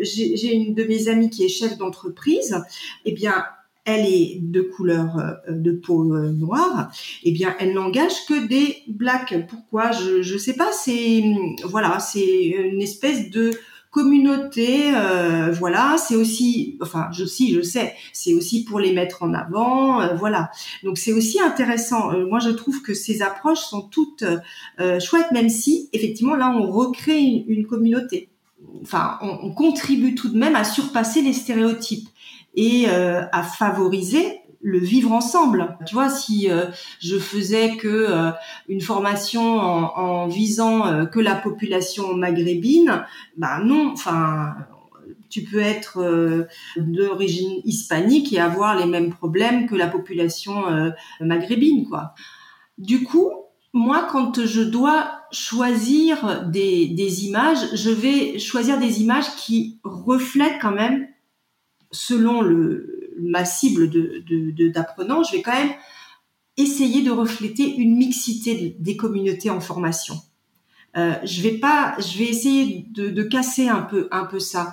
j'ai 0.00 0.52
une 0.52 0.74
de 0.74 0.84
mes 0.84 1.08
amies 1.08 1.30
qui 1.30 1.44
est 1.44 1.48
chef 1.48 1.78
d'entreprise, 1.78 2.56
eh 3.04 3.12
bien 3.12 3.44
elle 3.88 4.06
est 4.06 4.38
de 4.42 4.60
couleur 4.60 5.16
euh, 5.18 5.52
de 5.52 5.72
peau 5.72 6.14
euh, 6.14 6.30
noire, 6.30 6.90
eh 7.24 7.32
bien, 7.32 7.56
elle 7.58 7.72
n'engage 7.72 8.26
que 8.28 8.46
des 8.46 8.82
blacks. 8.86 9.34
Pourquoi? 9.48 9.92
Je 9.92 10.22
je 10.22 10.36
sais 10.36 10.54
pas. 10.54 10.70
C'est 10.72 11.24
voilà, 11.64 11.98
c'est 11.98 12.44
une 12.48 12.82
espèce 12.82 13.30
de 13.30 13.50
communauté. 13.90 14.94
Euh, 14.94 15.50
voilà, 15.50 15.96
c'est 15.96 16.16
aussi, 16.16 16.76
enfin, 16.82 17.08
je 17.12 17.24
je 17.24 17.62
sais, 17.62 17.94
c'est 18.12 18.34
aussi 18.34 18.64
pour 18.64 18.78
les 18.78 18.92
mettre 18.92 19.22
en 19.22 19.32
avant. 19.32 20.14
voilà. 20.16 20.50
Donc 20.84 20.98
c'est 20.98 21.14
aussi 21.14 21.40
intéressant. 21.40 22.12
moi, 22.28 22.40
je 22.40 22.50
trouve 22.50 22.82
que 22.82 22.92
ces 22.92 23.22
approches 23.22 23.60
sont 23.60 23.82
toutes 23.82 24.24
chouettes, 25.00 25.32
même 25.32 25.48
si 25.48 25.88
effectivement 25.94 26.36
là, 26.36 26.54
on 26.54 26.70
recrée 26.70 27.18
une, 27.20 27.66
communauté. 27.66 28.28
Enfin, 28.82 29.18
on 29.22 29.50
contribue 29.52 30.14
tout 30.14 30.28
de 30.28 30.38
même 30.38 30.56
à 30.56 30.64
surpasser 30.64 31.22
les 31.22 31.32
stéréotypes 31.32 32.08
et 32.58 32.86
euh, 32.88 33.22
à 33.30 33.44
favoriser 33.44 34.40
le 34.60 34.80
vivre 34.80 35.12
ensemble. 35.12 35.76
Tu 35.86 35.94
vois, 35.94 36.10
si 36.10 36.50
euh, 36.50 36.64
je 36.98 37.16
faisais 37.16 37.76
que 37.76 37.86
euh, 37.88 38.32
une 38.68 38.80
formation 38.80 39.60
en, 39.60 40.26
visant 40.26 41.06
que 41.06 41.20
la 41.20 41.36
population 41.36 42.14
maghrébine, 42.14 43.04
ben 43.36 43.60
non, 43.60 43.92
enfin 43.92 44.56
tu 45.30 45.42
peux 45.42 45.60
être 45.60 46.48
d'origine 46.76 47.60
hispanique 47.64 48.32
et 48.32 48.40
avoir 48.40 48.76
les 48.76 48.86
mêmes 48.86 49.10
problèmes 49.10 49.66
que 49.68 49.76
la 49.76 49.86
population 49.86 50.64
maghrébine, 51.20 51.86
quoi. 51.86 52.14
Du 52.78 53.04
coup, 53.04 53.30
moi, 53.74 54.08
quand 54.10 54.46
je 54.46 54.62
dois 54.62 55.20
choisir 55.30 56.46
des 56.46 57.26
images, 57.26 57.74
je 57.74 57.90
vais 57.90 58.38
choisir 58.38 58.78
des 58.78 59.02
images 59.02 59.36
qui 59.36 59.78
reflètent 59.84 60.60
quand 60.62 60.72
même 60.72 61.06
selon 61.90 62.42
ma 63.20 63.44
cible 63.44 63.90
d'apprenants, 64.72 65.22
je 65.22 65.32
vais 65.36 65.42
quand 65.42 65.52
même 65.52 65.72
essayer 66.56 67.02
de 67.02 67.10
refléter 67.10 67.76
une 67.76 67.96
mixité 67.96 68.76
des 68.78 68.96
communautés 68.96 69.50
en 69.50 69.60
formation. 69.60 70.20
Euh, 70.96 71.12
je 71.22 71.42
vais 71.42 71.58
pas, 71.58 71.94
je 71.98 72.18
vais 72.18 72.24
essayer 72.24 72.86
de, 72.90 73.22
casser 73.22 73.68
un 73.68 73.82
peu, 73.82 74.08
un 74.10 74.24
peu 74.24 74.40
ça, 74.40 74.72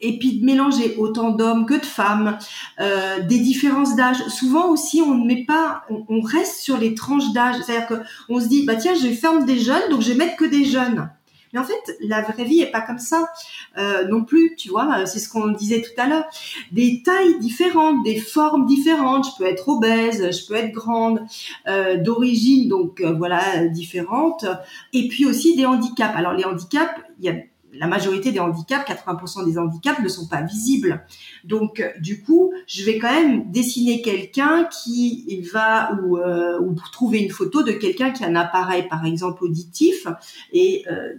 et 0.00 0.18
puis 0.18 0.38
de 0.38 0.44
mélanger 0.44 0.94
autant 0.96 1.32
d'hommes 1.32 1.66
que 1.66 1.74
de 1.74 1.84
femmes, 1.84 2.38
euh, 2.80 3.20
des 3.20 3.40
différences 3.40 3.96
d'âge. 3.96 4.16
Souvent 4.28 4.68
aussi, 4.70 5.02
on 5.02 5.14
ne 5.14 5.26
met 5.26 5.44
pas, 5.44 5.82
on, 6.08 6.20
reste 6.20 6.60
sur 6.60 6.78
les 6.78 6.94
tranches 6.94 7.32
d'âge, 7.32 7.56
c'est-à-dire 7.62 7.88
que 7.88 7.94
on 8.28 8.40
se 8.40 8.46
dit, 8.46 8.64
bah 8.64 8.76
tiens, 8.76 8.94
je 8.94 9.08
faire 9.08 9.44
des 9.44 9.58
jeunes, 9.58 9.90
donc 9.90 10.00
je 10.02 10.12
vais 10.12 10.18
mettre 10.18 10.36
que 10.36 10.44
des 10.44 10.64
jeunes. 10.64 11.10
Mais 11.56 11.62
en 11.62 11.64
fait, 11.64 11.96
la 12.00 12.20
vraie 12.20 12.44
vie 12.44 12.60
est 12.60 12.70
pas 12.70 12.82
comme 12.82 12.98
ça 12.98 13.30
euh, 13.78 14.06
non 14.08 14.24
plus, 14.24 14.54
tu 14.56 14.68
vois. 14.68 15.06
C'est 15.06 15.18
ce 15.18 15.30
qu'on 15.30 15.48
disait 15.48 15.80
tout 15.80 15.98
à 15.98 16.06
l'heure. 16.06 16.24
Des 16.70 17.02
tailles 17.02 17.38
différentes, 17.38 18.04
des 18.04 18.18
formes 18.18 18.66
différentes. 18.66 19.24
Je 19.24 19.38
peux 19.38 19.48
être 19.48 19.66
obèse, 19.66 20.38
je 20.38 20.46
peux 20.46 20.54
être 20.54 20.72
grande, 20.72 21.22
euh, 21.66 21.96
d'origine 21.96 22.68
donc 22.68 23.00
euh, 23.00 23.14
voilà 23.14 23.68
différente. 23.68 24.44
Et 24.92 25.08
puis 25.08 25.24
aussi 25.24 25.56
des 25.56 25.64
handicaps. 25.64 26.14
Alors 26.14 26.34
les 26.34 26.44
handicaps, 26.44 26.92
il 27.20 27.24
y 27.24 27.30
a 27.30 27.36
la 27.78 27.86
majorité 27.86 28.32
des 28.32 28.38
handicaps, 28.38 28.90
80% 28.90 29.50
des 29.50 29.58
handicaps 29.58 30.00
ne 30.00 30.08
sont 30.08 30.26
pas 30.28 30.40
visibles. 30.40 31.04
Donc, 31.44 31.84
du 32.00 32.22
coup, 32.22 32.54
je 32.66 32.82
vais 32.84 32.96
quand 32.96 33.12
même 33.12 33.50
dessiner 33.50 34.00
quelqu'un 34.00 34.66
qui 34.82 35.42
va 35.52 35.92
ou, 35.92 36.16
ou 36.16 36.74
trouver 36.90 37.18
une 37.18 37.30
photo 37.30 37.62
de 37.62 37.72
quelqu'un 37.72 38.12
qui 38.12 38.24
a 38.24 38.28
un 38.28 38.34
appareil, 38.34 38.88
par 38.88 39.04
exemple 39.04 39.44
auditif, 39.44 40.06
et 40.54 40.84
euh, 40.90 41.14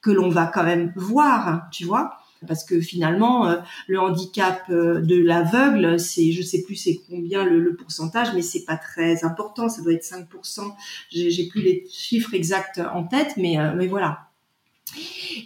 que 0.00 0.10
l'on 0.10 0.28
va 0.28 0.46
quand 0.46 0.64
même 0.64 0.92
voir, 0.96 1.68
tu 1.70 1.84
vois. 1.84 2.18
Parce 2.46 2.64
que 2.64 2.80
finalement 2.80 3.48
euh, 3.48 3.56
le 3.88 3.98
handicap 3.98 4.62
euh, 4.70 5.00
de 5.00 5.20
l'aveugle 5.20 5.98
c'est 5.98 6.30
je 6.30 6.40
sais 6.40 6.62
plus 6.62 6.76
c'est 6.76 7.00
combien 7.08 7.44
le, 7.44 7.74
pourcentage 7.74 8.28
mais 8.32 8.42
c'est 8.42 8.64
pas 8.64 8.76
très 8.76 9.24
important. 9.24 9.68
Ça 9.68 9.82
doit 9.82 9.92
être 9.92 10.04
5% 10.04 10.72
j'ai, 11.10 11.32
j'ai 11.32 11.48
plus 11.48 11.62
les 11.62 11.84
chiffres 11.90 12.34
exacts 12.34 12.80
en 12.94 13.02
tête 13.02 13.36
mais 13.36 13.58
euh, 13.58 13.72
mais 13.74 13.88
voilà. 13.88 14.28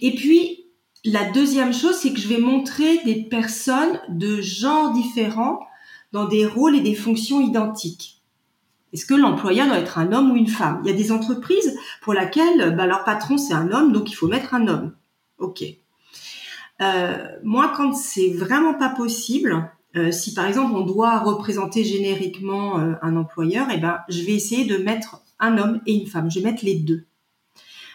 Et 0.03 0.15
puis 0.15 0.67
la 1.07 1.31
deuxième 1.31 1.73
chose 1.73 1.97
c'est 1.97 2.13
que 2.13 2.21
je 2.21 2.29
vais 2.29 2.39
montrer 2.39 2.99
des 3.05 3.23
personnes 3.23 3.99
de 4.11 4.43
genres 4.43 4.93
différents 4.93 5.61
dans 6.13 6.27
des 6.27 6.45
rôles 6.45 6.77
et 6.77 6.81
des 6.81 6.95
fonctions 6.95 7.41
identiques 7.41 8.22
est-ce 8.93 9.07
que 9.07 9.15
l'employeur 9.15 9.67
doit 9.67 9.79
être 9.79 9.99
un 9.99 10.13
homme 10.13 10.31
ou 10.31 10.37
une 10.37 10.49
femme? 10.49 10.81
Il 10.85 10.91
y 10.91 10.95
a 10.95 10.97
des 10.97 11.13
entreprises 11.13 11.77
pour 12.03 12.13
lesquelles 12.13 12.77
bah, 12.77 12.87
leur 12.87 13.05
patron 13.05 13.39
c'est 13.39 13.55
un 13.55 13.71
homme, 13.71 13.93
donc 13.93 14.11
il 14.11 14.15
faut 14.15 14.29
mettre 14.29 14.55
un 14.55 14.69
homme. 14.69 14.93
Ok. 15.39 15.65
Euh, 16.81 17.29
moi, 17.43 17.73
quand 17.77 17.95
c'est 17.95 18.31
vraiment 18.31 18.75
pas 18.75 18.89
possible, 18.89 19.71
euh, 19.97 20.11
si 20.11 20.35
par 20.35 20.47
exemple 20.47 20.75
on 20.75 20.85
doit 20.85 21.19
représenter 21.21 21.85
génériquement 21.85 22.81
euh, 22.81 22.95
un 23.03 23.17
employeur, 23.17 23.69
eh 23.73 23.79
ben 23.79 24.01
je 24.09 24.23
vais 24.23 24.33
essayer 24.33 24.65
de 24.65 24.77
mettre 24.77 25.23
un 25.39 25.59
homme 25.59 25.81
et 25.87 25.95
une 25.95 26.07
femme. 26.07 26.31
Je 26.31 26.41
vais 26.41 26.51
mettre 26.51 26.65
les 26.65 26.77
deux 26.77 27.07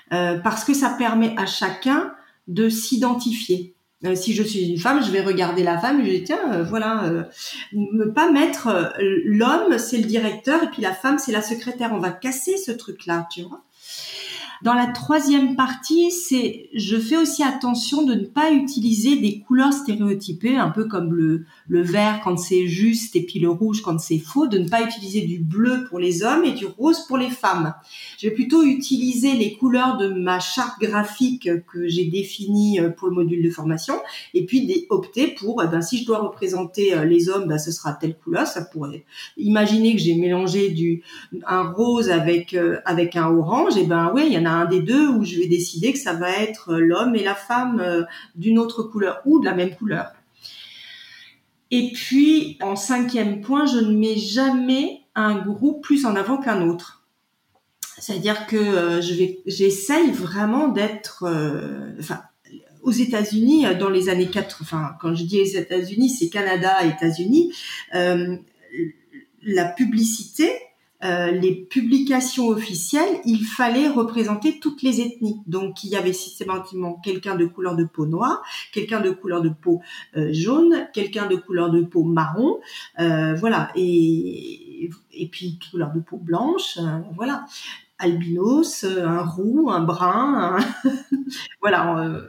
parce 0.09 0.63
que 0.63 0.73
ça 0.73 0.91
permet 0.91 1.35
à 1.37 1.45
chacun 1.45 2.13
de 2.47 2.69
s'identifier. 2.69 3.75
Euh, 4.05 4.15
si 4.15 4.33
je 4.33 4.43
suis 4.43 4.69
une 4.69 4.77
femme, 4.77 5.03
je 5.03 5.09
vais 5.09 5.21
regarder 5.21 5.63
la 5.63 5.79
femme 5.79 6.05
je 6.05 6.09
dis 6.11 6.23
tiens, 6.23 6.53
euh, 6.53 6.63
voilà, 6.63 7.05
euh, 7.05 7.23
ne 7.73 8.05
pas 8.05 8.31
mettre 8.31 8.93
l'homme 8.99 9.79
c'est 9.79 9.97
le 9.97 10.03
directeur 10.03 10.63
et 10.63 10.67
puis 10.67 10.83
la 10.83 10.93
femme 10.93 11.17
c'est 11.17 11.31
la 11.31 11.41
secrétaire. 11.41 11.91
On 11.93 11.99
va 11.99 12.11
casser 12.11 12.57
ce 12.57 12.71
truc-là, 12.71 13.27
tu 13.31 13.41
vois. 13.41 13.63
Dans 14.63 14.73
la 14.73 14.87
troisième 14.87 15.55
partie, 15.55 16.11
c'est 16.11 16.69
je 16.73 16.97
fais 16.97 17.17
aussi 17.17 17.43
attention 17.43 18.03
de 18.03 18.13
ne 18.13 18.25
pas 18.25 18.51
utiliser 18.51 19.15
des 19.15 19.39
couleurs 19.39 19.73
stéréotypées, 19.73 20.57
un 20.57 20.69
peu 20.69 20.85
comme 20.85 21.13
le, 21.13 21.45
le 21.67 21.81
vert 21.81 22.21
quand 22.23 22.37
c'est 22.37 22.67
juste 22.67 23.15
et 23.15 23.25
puis 23.25 23.39
le 23.39 23.49
rouge 23.49 23.81
quand 23.81 23.99
c'est 23.99 24.19
faux, 24.19 24.47
de 24.47 24.57
ne 24.57 24.67
pas 24.67 24.83
utiliser 24.83 25.21
du 25.21 25.39
bleu 25.39 25.85
pour 25.89 25.99
les 25.99 26.23
hommes 26.23 26.43
et 26.43 26.51
du 26.51 26.65
rose 26.65 27.05
pour 27.07 27.17
les 27.17 27.29
femmes. 27.29 27.73
Je 28.17 28.27
vais 28.27 28.33
plutôt 28.33 28.63
utiliser 28.63 29.33
les 29.33 29.55
couleurs 29.55 29.97
de 29.97 30.07
ma 30.07 30.39
charte 30.39 30.79
graphique 30.79 31.49
que 31.67 31.87
j'ai 31.87 32.05
définie 32.05 32.79
euh, 32.79 32.89
pour 32.89 33.09
le 33.09 33.15
module 33.15 33.43
de 33.43 33.49
formation 33.49 33.95
et 34.33 34.45
puis 34.45 34.85
opter 34.89 35.27
pour, 35.27 35.61
eh 35.63 35.67
ben, 35.67 35.81
si 35.81 35.99
je 35.99 36.05
dois 36.05 36.19
représenter 36.19 36.93
euh, 36.93 37.05
les 37.05 37.29
hommes, 37.29 37.47
ben, 37.47 37.57
ce 37.57 37.71
sera 37.71 37.93
telle 37.93 38.17
couleur. 38.17 38.47
Ça 38.47 38.61
pourrait 38.61 39.05
imaginer 39.37 39.95
que 39.95 40.01
j'ai 40.01 40.15
mélangé 40.15 40.69
du 40.69 41.03
un 41.45 41.63
rose 41.63 42.09
avec 42.09 42.53
euh, 42.53 42.79
avec 42.85 43.15
un 43.15 43.27
orange, 43.27 43.77
et 43.77 43.85
ben 43.85 44.11
oui, 44.13 44.23
il 44.27 44.33
y 44.33 44.37
en 44.37 44.45
a 44.45 44.49
un 44.49 44.65
des 44.65 44.81
deux 44.81 45.09
où 45.09 45.23
je 45.23 45.37
vais 45.37 45.47
décider 45.47 45.93
que 45.93 45.99
ça 45.99 46.13
va 46.13 46.29
être 46.31 46.75
l'homme 46.75 47.15
et 47.15 47.23
la 47.23 47.35
femme 47.35 48.05
d'une 48.35 48.59
autre 48.59 48.83
couleur 48.83 49.21
ou 49.25 49.39
de 49.39 49.45
la 49.45 49.53
même 49.53 49.75
couleur. 49.75 50.16
Et 51.71 51.91
puis, 51.91 52.57
en 52.61 52.75
cinquième 52.75 53.41
point, 53.41 53.65
je 53.65 53.77
ne 53.77 53.95
mets 53.95 54.17
jamais 54.17 55.01
un 55.15 55.35
groupe 55.35 55.83
plus 55.83 56.05
en 56.05 56.15
avant 56.15 56.37
qu'un 56.37 56.67
autre. 56.67 57.05
C'est-à-dire 57.99 58.45
que 58.45 59.01
je 59.01 59.13
vais, 59.15 59.39
j'essaye 59.45 60.11
vraiment 60.11 60.67
d'être, 60.67 61.25
enfin, 61.99 62.21
aux 62.83 62.91
États-Unis, 62.91 63.65
dans 63.79 63.89
les 63.89 64.07
années 64.07 64.29
4, 64.29 64.59
enfin, 64.61 64.95
quand 65.01 65.15
je 65.15 65.23
dis 65.23 65.37
les 65.37 65.57
États-Unis, 65.57 66.09
c'est 66.09 66.29
Canada, 66.29 66.85
États-Unis, 66.85 67.51
la 67.93 69.65
publicité 69.65 70.51
euh, 71.03 71.31
les 71.31 71.53
publications 71.53 72.47
officielles, 72.47 73.21
il 73.25 73.45
fallait 73.45 73.87
représenter 73.87 74.59
toutes 74.59 74.81
les 74.81 75.01
ethnies. 75.01 75.41
Donc, 75.45 75.83
il 75.83 75.91
y 75.91 75.95
avait 75.95 76.13
systématiquement 76.13 76.95
quelqu'un 76.95 77.35
de 77.35 77.45
couleur 77.45 77.75
de 77.75 77.83
peau 77.83 78.07
noire, 78.07 78.41
quelqu'un 78.71 78.99
de 78.99 79.11
couleur 79.11 79.41
de 79.41 79.49
peau 79.49 79.81
euh, 80.15 80.29
jaune, 80.33 80.87
quelqu'un 80.93 81.27
de 81.27 81.35
couleur 81.35 81.69
de 81.69 81.81
peau 81.81 82.03
marron, 82.03 82.59
euh, 82.99 83.35
voilà, 83.35 83.71
et, 83.75 84.89
et 85.11 85.27
puis 85.27 85.59
couleur 85.71 85.91
de 85.93 85.99
peau 85.99 86.17
blanche, 86.17 86.79
voilà, 87.15 87.45
albinos, 87.99 88.83
un 88.83 89.21
roux, 89.21 89.69
un 89.69 89.81
brun, 89.81 90.57
voilà. 91.61 92.21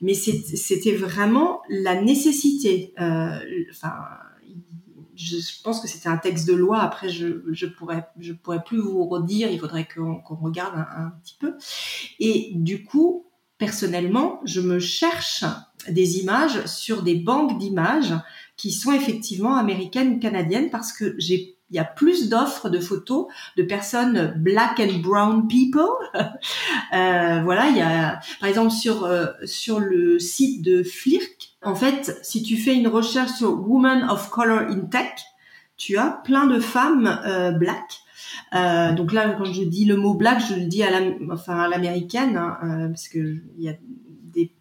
mais 0.00 0.14
c'était 0.14 0.94
vraiment 0.94 1.62
la 1.68 2.00
nécessité. 2.00 2.94
Enfin 2.98 3.94
je 5.18 5.62
pense 5.62 5.80
que 5.80 5.88
c'était 5.88 6.08
un 6.08 6.16
texte 6.16 6.46
de 6.46 6.54
loi. 6.54 6.78
Après, 6.80 7.08
je 7.08 7.42
je 7.52 7.66
pourrais 7.66 8.06
je 8.18 8.32
pourrais 8.32 8.62
plus 8.62 8.78
vous 8.78 9.04
redire. 9.06 9.50
Il 9.50 9.58
faudrait 9.58 9.86
qu'on 9.92 10.22
regarde 10.36 10.74
un, 10.76 11.10
petit 11.22 11.36
peu. 11.38 11.56
Et 12.20 12.52
du 12.54 12.84
coup, 12.84 13.26
personnellement, 13.58 14.40
je 14.44 14.60
me 14.60 14.78
cherche 14.78 15.44
des 15.88 16.18
images 16.20 16.64
sur 16.66 17.02
des 17.02 17.16
banques 17.16 17.58
d'images 17.58 18.14
qui 18.56 18.70
sont 18.70 18.92
effectivement 18.92 19.56
américaines 19.56 20.14
ou 20.14 20.18
canadiennes 20.18 20.70
parce 20.70 20.92
que 20.92 21.14
j'ai 21.18 21.57
il 21.70 21.76
y 21.76 21.78
a 21.78 21.84
plus 21.84 22.28
d'offres 22.28 22.70
de 22.70 22.80
photos 22.80 23.26
de 23.56 23.62
personnes 23.62 24.34
black 24.36 24.80
and 24.80 25.00
brown 25.02 25.48
people. 25.48 25.90
euh, 26.14 27.40
voilà, 27.42 27.68
il 27.68 27.76
y 27.76 27.82
a 27.82 28.20
par 28.40 28.48
exemple 28.48 28.70
sur 28.70 29.04
euh, 29.04 29.26
sur 29.44 29.80
le 29.80 30.18
site 30.18 30.62
de 30.62 30.82
Flirk, 30.82 31.48
en 31.62 31.74
fait, 31.74 32.18
si 32.22 32.42
tu 32.42 32.56
fais 32.56 32.74
une 32.74 32.88
recherche 32.88 33.32
sur 33.32 33.68
Women 33.68 34.08
of 34.08 34.30
Color 34.30 34.70
in 34.70 34.80
Tech, 34.90 35.12
tu 35.76 35.96
as 35.98 36.10
plein 36.24 36.46
de 36.46 36.60
femmes 36.60 37.20
euh, 37.26 37.50
black. 37.50 38.00
Euh, 38.54 38.92
donc 38.92 39.12
là, 39.12 39.34
quand 39.36 39.44
je 39.44 39.64
dis 39.64 39.84
le 39.84 39.96
mot 39.96 40.14
black, 40.14 40.40
je 40.48 40.54
le 40.54 40.66
dis 40.66 40.82
à 40.82 40.90
l'américaine, 40.90 42.36
hein, 42.36 42.58
euh, 42.62 42.88
parce 42.88 43.08
que 43.08 43.18
il 43.18 43.64
y 43.64 43.68
a 43.68 43.74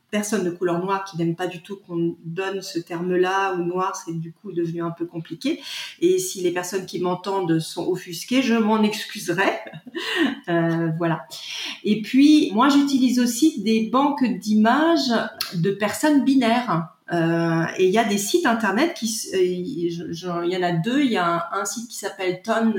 personnes 0.10 0.44
de 0.44 0.50
couleur 0.50 0.80
noire 0.80 1.04
qui 1.04 1.18
n'aiment 1.18 1.36
pas 1.36 1.48
du 1.48 1.62
tout 1.62 1.78
qu'on 1.86 2.16
donne 2.24 2.62
ce 2.62 2.80
terme-là 2.80 3.56
ou 3.56 3.64
noir, 3.64 3.96
c'est 3.96 4.18
du 4.18 4.32
coup 4.32 4.52
devenu 4.52 4.82
un 4.82 4.92
peu 4.92 5.06
compliqué. 5.06 5.62
Et 6.00 6.18
si 6.18 6.42
les 6.42 6.52
personnes 6.52 6.86
qui 6.86 7.00
m'entendent 7.00 7.60
sont 7.60 7.88
offusquées, 7.88 8.42
je 8.42 8.56
m'en 8.56 8.84
excuserai. 8.84 9.50
euh, 10.50 10.90
voilà. 10.98 11.26
Et 11.84 12.02
puis, 12.02 12.52
moi, 12.54 12.70
j'utilise 12.70 13.20
aussi 13.20 13.62
des 13.62 13.90
banques 13.90 14.24
d'images 14.24 15.14
de 15.56 15.72
personnes 15.72 16.24
binaires. 16.24 16.90
Euh, 17.12 17.64
et 17.78 17.86
il 17.86 17.94
y 17.94 17.98
a 17.98 18.04
des 18.04 18.18
sites 18.18 18.46
internet 18.46 18.94
qui, 18.94 19.14
euh, 19.34 19.38
il 19.42 20.52
y 20.52 20.58
en 20.58 20.64
a 20.64 20.72
deux. 20.72 21.02
Il 21.02 21.12
y 21.12 21.18
a 21.18 21.50
un 21.54 21.66
site 21.66 21.90
qui 21.90 21.98
s'appelle 21.98 22.42
Ton 22.42 22.74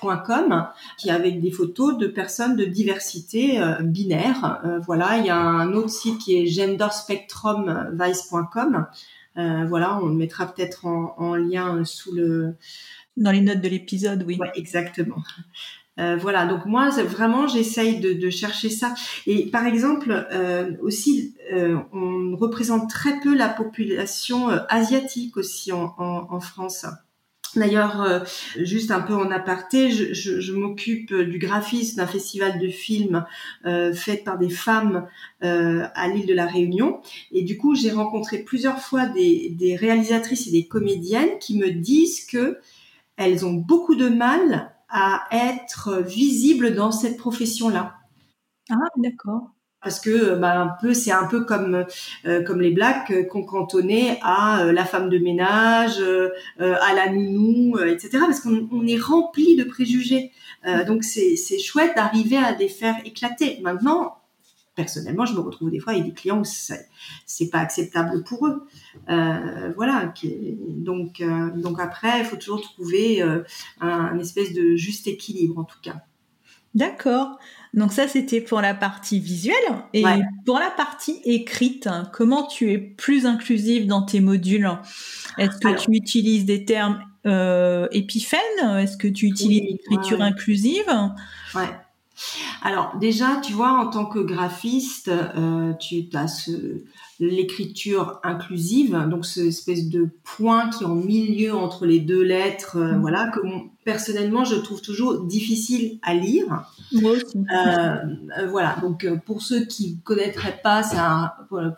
.com 0.00 0.66
qui 0.98 1.10
avec 1.10 1.40
des 1.40 1.50
photos 1.50 1.98
de 1.98 2.06
personnes 2.06 2.54
de 2.56 2.64
diversité 2.64 3.60
euh, 3.60 3.82
binaire. 3.82 4.62
Euh, 4.64 4.78
voilà, 4.80 5.18
il 5.18 5.26
y 5.26 5.30
a 5.30 5.36
un 5.36 5.72
autre 5.72 5.90
site 5.90 6.18
qui 6.18 6.36
est 6.36 6.46
genderspectrumvice.com. 6.46 8.86
Euh, 9.36 9.64
voilà, 9.68 10.00
on 10.02 10.06
le 10.06 10.14
mettra 10.14 10.46
peut-être 10.46 10.86
en, 10.86 11.36
lien 11.36 11.84
sous 11.84 12.12
le 12.14 12.54
dans 13.16 13.30
les 13.30 13.40
notes 13.40 13.60
de 13.60 13.68
l'épisode, 13.68 14.24
oui. 14.26 14.36
Ouais, 14.40 14.50
exactement. 14.54 15.22
voilà, 15.96 16.46
donc 16.46 16.64
moi 16.64 16.88
vraiment 16.88 17.46
j'essaye 17.46 18.00
de, 18.00 18.30
chercher 18.30 18.70
ça. 18.70 18.94
Et 19.26 19.50
par 19.50 19.66
exemple 19.66 20.26
aussi, 20.80 21.34
on 21.92 22.34
représente 22.36 22.88
très 22.88 23.20
peu 23.20 23.36
la 23.36 23.50
population 23.50 24.48
asiatique 24.68 25.36
aussi 25.36 25.72
en 25.72 26.40
France. 26.40 26.86
D'ailleurs, 27.56 28.02
euh, 28.02 28.20
juste 28.56 28.90
un 28.90 29.00
peu 29.00 29.14
en 29.14 29.30
aparté, 29.30 29.90
je, 29.90 30.52
m'occupe 30.52 31.14
du 31.14 31.38
graphisme 31.38 31.96
d'un 31.96 32.06
festival 32.06 32.58
de 32.58 32.68
films 32.68 33.24
euh, 33.66 33.92
fait 33.92 34.18
par 34.18 34.38
des 34.38 34.50
femmes 34.50 35.08
euh, 35.42 35.86
à 35.94 36.08
l'île 36.08 36.26
de 36.26 36.34
la 36.34 36.46
Réunion. 36.46 37.00
Et 37.32 37.42
du 37.42 37.56
coup, 37.58 37.74
j'ai 37.74 37.90
rencontré 37.90 38.38
plusieurs 38.38 38.80
fois 38.80 39.06
des, 39.06 39.50
des, 39.50 39.74
réalisatrices 39.74 40.46
et 40.46 40.52
des 40.52 40.66
comédiennes 40.66 41.38
qui 41.40 41.58
me 41.58 41.70
disent 41.70 42.24
que 42.24 42.58
elles 43.16 43.44
ont 43.44 43.52
beaucoup 43.52 43.96
de 43.96 44.08
mal 44.08 44.72
à 44.88 45.26
être 45.30 46.02
visibles 46.02 46.74
dans 46.74 46.92
cette 46.92 47.16
profession-là. 47.16 47.96
Ah, 48.70 48.76
d'accord 48.96 49.50
parce 49.82 50.00
que 50.00 50.34
bah, 50.34 50.60
un 50.60 50.68
peu 50.80 50.94
c'est 50.94 51.12
un 51.12 51.26
peu 51.26 51.44
comme 51.44 51.86
euh, 52.26 52.42
comme 52.42 52.60
les 52.60 52.70
blacks 52.70 53.10
euh, 53.10 53.24
qu'on 53.24 53.44
cantonnait 53.44 54.18
à 54.22 54.62
euh, 54.62 54.72
la 54.72 54.84
femme 54.84 55.08
de 55.08 55.18
ménage, 55.18 56.00
à 56.58 56.94
la 56.94 57.10
nounou, 57.10 57.78
etc. 57.78 58.18
Parce 58.20 58.40
qu'on 58.40 58.68
on 58.70 58.86
est 58.86 58.98
rempli 58.98 59.56
de 59.56 59.64
préjugés. 59.64 60.32
donc 60.86 61.04
c'est 61.04 61.36
c'est 61.36 61.58
chouette 61.58 61.92
d'arriver 61.96 62.36
à 62.36 62.52
les 62.52 62.68
faire 62.68 62.96
éclater. 63.04 63.60
Maintenant, 63.62 64.18
personnellement, 64.74 65.24
je 65.24 65.34
me 65.34 65.40
retrouve 65.40 65.70
des 65.70 65.80
fois 65.80 65.92
avec 65.92 66.04
des 66.04 66.12
clients 66.12 66.40
où 66.40 66.44
c'est 66.44 67.50
pas 67.50 67.58
acceptable 67.58 68.22
pour 68.24 68.46
eux. 68.46 68.66
voilà. 69.06 70.12
Donc 70.68 71.22
donc 71.56 71.80
après, 71.80 72.20
il 72.20 72.24
faut 72.24 72.36
toujours 72.36 72.60
trouver 72.60 73.22
un, 73.22 73.42
un 73.80 74.18
espèce 74.18 74.52
de 74.52 74.76
juste 74.76 75.06
équilibre 75.06 75.58
en 75.58 75.64
tout 75.64 75.80
cas. 75.82 76.02
D'accord. 76.74 77.38
Donc 77.74 77.92
ça, 77.92 78.08
c'était 78.08 78.40
pour 78.40 78.60
la 78.60 78.74
partie 78.74 79.20
visuelle. 79.20 79.54
Et 79.94 80.04
pour 80.44 80.58
la 80.58 80.70
partie 80.70 81.20
écrite, 81.24 81.88
comment 82.12 82.46
tu 82.46 82.72
es 82.72 82.78
plus 82.78 83.26
inclusive 83.26 83.86
dans 83.86 84.02
tes 84.02 84.20
modules? 84.20 84.68
Est-ce 85.38 85.58
que 85.58 85.78
tu 85.78 85.92
utilises 85.92 86.44
des 86.44 86.64
termes 86.64 87.00
euh, 87.26 87.86
épiphénes? 87.92 88.40
Est-ce 88.78 88.96
que 88.96 89.08
tu 89.08 89.26
utilises 89.26 89.62
l'écriture 89.62 90.20
inclusive? 90.20 90.90
Ouais. 91.54 91.70
Alors 92.62 92.96
déjà, 93.00 93.40
tu 93.42 93.52
vois, 93.52 93.72
en 93.72 93.86
tant 93.88 94.04
que 94.04 94.18
graphiste, 94.18 95.08
euh, 95.08 95.72
tu 95.74 96.04
as 96.12 96.28
ce, 96.28 96.82
l'écriture 97.18 98.20
inclusive, 98.22 98.96
donc 99.10 99.24
cette 99.24 99.46
espèce 99.46 99.88
de 99.88 100.08
point 100.24 100.68
qui 100.70 100.84
est 100.84 100.86
en 100.86 100.94
milieu 100.94 101.54
entre 101.54 101.86
les 101.86 102.00
deux 102.00 102.22
lettres, 102.22 102.76
euh, 102.76 102.92
mmh. 102.92 103.00
voilà, 103.00 103.28
que 103.28 103.40
personnellement 103.84 104.44
je 104.44 104.56
trouve 104.56 104.80
toujours 104.80 105.24
difficile 105.24 105.98
à 106.02 106.14
lire. 106.14 106.64
Euh, 106.94 107.16
euh, 108.38 108.46
voilà, 108.48 108.76
donc 108.82 109.06
pour 109.24 109.42
ceux 109.42 109.64
qui 109.64 109.98
connaîtraient 110.04 110.60
pas, 110.62 110.82
c'est 110.82 110.96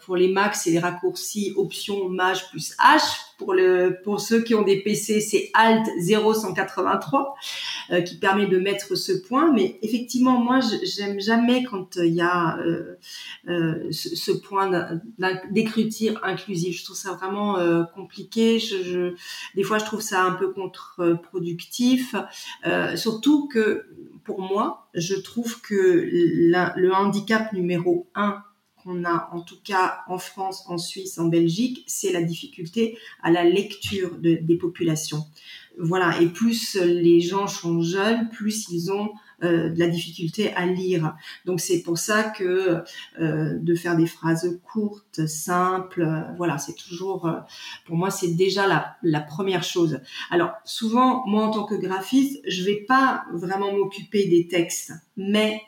pour 0.05 0.17
les 0.17 0.29
Macs, 0.29 0.57
c'est 0.57 0.71
les 0.71 0.79
raccourcis 0.79 1.53
option 1.57 2.09
Maj 2.09 2.49
plus 2.51 2.75
H. 2.79 3.03
Pour 3.39 3.55
le 3.55 3.99
pour 4.05 4.21
ceux 4.21 4.41
qui 4.43 4.55
ont 4.55 4.63
des 4.63 4.81
PC, 4.81 5.21
c'est 5.21 5.51
Alt 5.53 5.85
0183 5.99 7.35
qui 8.07 8.17
permet 8.19 8.47
de 8.47 8.59
mettre 8.59 8.95
ce 8.95 9.13
point. 9.13 9.53
Mais 9.53 9.79
effectivement, 9.83 10.39
moi, 10.39 10.61
j'aime 10.85 11.21
jamais 11.21 11.65
quand 11.65 11.97
il 11.97 12.15
y 12.15 12.21
a 12.21 12.57
ce, 13.47 14.15
ce 14.15 14.31
point 14.31 14.71
d'écriture 15.51 16.21
inclusive. 16.23 16.77
Je 16.77 16.85
trouve 16.85 16.97
ça 16.97 17.13
vraiment 17.13 17.59
euh, 17.59 17.85
compliqué. 17.95 18.59
Je, 18.59 19.15
des 19.55 19.63
fois, 19.63 19.79
je 19.79 19.85
trouve 19.85 20.01
ça 20.01 20.23
un 20.23 20.33
peu 20.33 20.53
contre-productif. 20.53 21.92
Euh, 22.67 22.97
surtout 22.97 23.49
que 23.49 23.87
pour 24.25 24.41
moi, 24.41 24.89
je 24.95 25.15
trouve 25.15 25.61
que 25.61 26.09
le 26.11 26.93
handicap 26.93 27.53
numéro 27.53 28.09
un 28.15 28.43
qu'on 28.83 29.05
a 29.05 29.29
en 29.33 29.41
tout 29.43 29.59
cas 29.63 29.99
en 30.09 30.19
France, 30.19 30.65
en 30.67 30.79
Suisse, 30.79 31.19
en 31.19 31.27
Belgique, 31.27 31.85
c'est 31.87 32.13
la 32.13 32.23
difficulté 32.23 32.99
à 33.23 33.31
la 33.31 33.45
lecture 33.45 34.17
des 34.19 34.57
populations. 34.57 35.25
Voilà, 35.79 36.21
et 36.21 36.27
plus 36.27 36.77
les 36.77 37.21
gens 37.21 37.47
sont 37.47 37.81
jeunes, 37.81 38.29
plus 38.29 38.69
ils 38.71 38.93
ont 38.93 39.11
de 39.43 39.79
la 39.79 39.89
difficulté 39.89 40.53
à 40.55 40.67
lire. 40.67 41.15
Donc 41.45 41.61
c'est 41.61 41.83
pour 41.83 41.99
ça 41.99 42.25
que 42.25 42.83
euh, 43.21 43.59
de 43.59 43.75
faire 43.75 43.97
des 43.97 44.07
phrases 44.07 44.61
courtes, 44.65 45.27
simples, 45.27 46.03
euh, 46.03 46.23
voilà, 46.37 46.59
c'est 46.59 46.75
toujours, 46.75 47.31
pour 47.87 47.97
moi, 47.97 48.11
c'est 48.11 48.35
déjà 48.35 48.67
la, 48.67 48.97
la 49.03 49.21
première 49.21 49.65
chose. 49.65 50.01
Alors 50.31 50.53
souvent, 50.65 51.25
moi 51.27 51.47
en 51.47 51.51
tant 51.51 51.65
que 51.65 51.75
graphiste, 51.75 52.41
je 52.47 52.65
vais 52.65 52.85
pas 52.87 53.25
vraiment 53.33 53.73
m'occuper 53.73 54.27
des 54.27 54.49
textes, 54.49 54.93
mais 55.17 55.61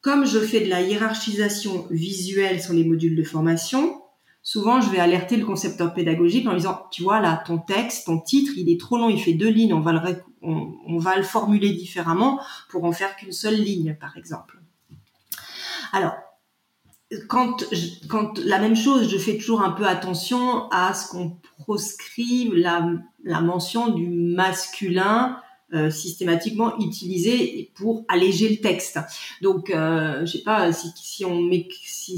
comme 0.00 0.24
je 0.24 0.38
fais 0.38 0.60
de 0.60 0.70
la 0.70 0.82
hiérarchisation 0.82 1.86
visuelle 1.90 2.62
sur 2.62 2.74
les 2.74 2.84
modules 2.84 3.16
de 3.16 3.24
formation, 3.24 4.00
souvent 4.40 4.80
je 4.80 4.88
vais 4.88 5.00
alerter 5.00 5.36
le 5.36 5.44
concepteur 5.44 5.92
pédagogique 5.94 6.46
en 6.46 6.54
disant, 6.54 6.82
tu 6.92 7.02
vois 7.02 7.20
là, 7.20 7.42
ton 7.44 7.58
texte, 7.58 8.06
ton 8.06 8.20
titre, 8.20 8.52
il 8.56 8.70
est 8.70 8.78
trop 8.78 8.98
long, 8.98 9.08
il 9.08 9.20
fait 9.20 9.32
deux 9.32 9.48
lignes, 9.48 9.74
on 9.74 9.80
va 9.80 9.92
le, 9.92 10.00
on, 10.46 10.98
va 10.98 11.16
le 11.16 11.22
formuler 11.22 11.72
différemment 11.72 12.40
pour 12.68 12.84
en 12.84 12.92
faire 12.92 13.16
qu'une 13.16 13.32
seule 13.32 13.56
ligne, 13.56 13.96
par 13.98 14.16
exemple. 14.16 14.58
Alors, 15.92 16.14
quand, 17.28 17.64
la 18.44 18.58
même 18.58 18.76
chose, 18.76 19.08
je 19.08 19.18
fais 19.18 19.36
toujours 19.36 19.62
un 19.62 19.70
peu 19.70 19.86
attention 19.86 20.68
à 20.70 20.94
ce 20.94 21.08
qu'on 21.08 21.36
proscrive 21.58 22.54
la, 22.54 23.40
mention 23.40 23.88
du 23.88 24.08
masculin 24.08 25.38
euh, 25.72 25.90
systématiquement 25.90 26.78
utilisé 26.78 27.72
pour 27.74 28.04
alléger 28.08 28.48
le 28.48 28.56
texte. 28.56 29.00
Donc, 29.42 29.70
euh, 29.70 30.20
je 30.24 30.32
sais 30.32 30.42
pas 30.42 30.72
si, 30.72 30.90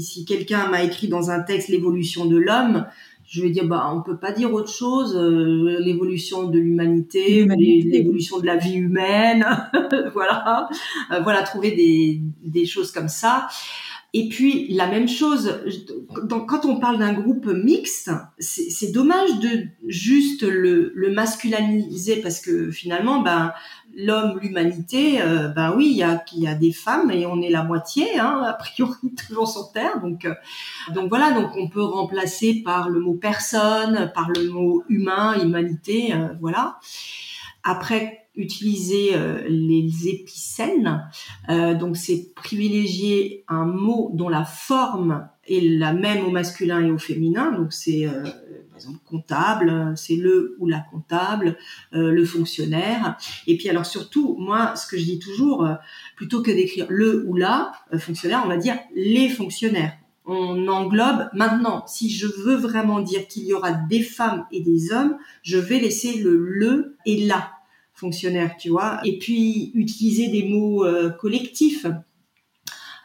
si 0.03 0.25
quelqu'un 0.25 0.67
m'a 0.67 0.83
écrit 0.83 1.07
dans 1.07 1.31
un 1.31 1.41
texte 1.41 1.69
l'évolution 1.69 2.25
de 2.25 2.37
l'homme, 2.37 2.85
je 3.29 3.43
vais 3.43 3.51
dire 3.51 3.65
bah 3.65 3.91
on 3.93 4.01
peut 4.01 4.17
pas 4.17 4.31
dire 4.31 4.51
autre 4.51 4.71
chose 4.71 5.15
euh, 5.15 5.77
l'évolution 5.79 6.45
de 6.45 6.57
l'humanité 6.57 7.45
l'évolution 7.45 8.39
de 8.39 8.45
la 8.45 8.57
vie 8.57 8.75
humaine. 8.75 9.45
Voilà. 10.13 10.67
Euh, 11.11 11.19
voilà 11.21 11.43
trouver 11.43 11.71
des 11.71 12.21
des 12.43 12.65
choses 12.65 12.91
comme 12.91 13.07
ça 13.07 13.47
et 14.11 14.27
puis 14.27 14.67
la 14.69 14.87
même 14.87 15.07
chose, 15.07 15.61
quand 16.47 16.65
on 16.65 16.79
parle 16.79 16.97
d'un 16.97 17.13
groupe 17.13 17.45
mixte, 17.45 18.09
c'est 18.39 18.91
dommage 18.91 19.39
de 19.39 19.67
juste 19.87 20.41
le, 20.41 20.93
masculiniser 21.13 22.17
parce 22.17 22.39
que 22.39 22.71
finalement, 22.71 23.21
ben 23.21 23.53
l'homme, 23.95 24.39
l'humanité, 24.41 25.21
euh, 25.21 25.49
ben 25.49 25.73
oui, 25.75 25.89
il 25.91 25.97
y 25.97 26.03
a, 26.03 26.23
y 26.33 26.47
a 26.47 26.55
des 26.55 26.71
femmes 26.71 27.11
et 27.11 27.25
on 27.27 27.41
est 27.41 27.49
la 27.49 27.63
moitié, 27.63 28.19
hein, 28.19 28.43
a 28.47 28.53
priori 28.53 29.13
toujours 29.27 29.47
sur 29.47 29.71
Terre. 29.71 29.99
Donc, 30.01 30.25
euh, 30.25 30.33
donc 30.93 31.09
voilà, 31.09 31.31
donc 31.31 31.51
on 31.55 31.69
peut 31.69 31.83
remplacer 31.83 32.63
par 32.63 32.89
le 32.89 32.99
mot 32.99 33.13
personne, 33.13 34.11
par 34.15 34.29
le 34.29 34.49
mot 34.49 34.83
humain, 34.89 35.39
humanité, 35.39 36.13
euh, 36.13 36.29
voilà. 36.39 36.79
Après, 37.63 38.28
utiliser 38.39 39.11
euh, 39.13 39.43
les 39.47 40.07
épicènes. 40.07 41.03
Euh, 41.49 41.75
donc 41.75 41.97
c'est 41.97 42.33
privilégier 42.33 43.43
un 43.47 43.65
mot 43.65 44.11
dont 44.13 44.29
la 44.29 44.45
forme 44.45 45.27
est 45.47 45.61
la 45.61 45.93
même 45.93 46.25
au 46.25 46.31
masculin 46.31 46.85
et 46.85 46.91
au 46.91 46.97
féminin. 46.97 47.51
Donc 47.51 47.73
c'est 47.73 48.07
euh, 48.07 48.23
par 48.23 48.75
exemple 48.75 48.99
comptable, 49.05 49.93
c'est 49.95 50.15
le 50.15 50.55
ou 50.59 50.67
la 50.67 50.79
comptable, 50.79 51.57
le 51.91 52.23
fonctionnaire. 52.23 53.17
Et 53.45 53.57
puis 53.57 53.67
alors 53.67 53.85
surtout, 53.85 54.37
moi, 54.39 54.75
ce 54.75 54.87
que 54.87 54.97
je 54.97 55.03
dis 55.03 55.19
toujours, 55.19 55.67
plutôt 56.15 56.41
que 56.41 56.51
d'écrire 56.51 56.85
le 56.87 57.25
ou 57.27 57.35
la 57.35 57.73
fonctionnaire, 57.97 58.41
on 58.45 58.47
va 58.47 58.57
dire 58.57 58.77
les 58.95 59.27
fonctionnaires 59.27 59.93
on 60.31 60.67
englobe 60.67 61.27
maintenant, 61.33 61.87
si 61.87 62.11
je 62.11 62.27
veux 62.27 62.55
vraiment 62.55 62.99
dire 62.99 63.27
qu'il 63.27 63.45
y 63.45 63.53
aura 63.53 63.71
des 63.71 64.03
femmes 64.03 64.45
et 64.51 64.61
des 64.61 64.93
hommes, 64.93 65.17
je 65.41 65.57
vais 65.57 65.79
laisser 65.79 66.19
le 66.19 66.37
le 66.37 66.97
et 67.07 67.25
la 67.25 67.49
fonctionnaire, 67.99 68.55
tu 68.57 68.69
vois. 68.69 68.99
Et 69.03 69.19
puis 69.19 69.71
utiliser 69.75 70.29
des 70.29 70.47
mots 70.47 70.85
euh, 70.85 71.09
collectifs. 71.09 71.85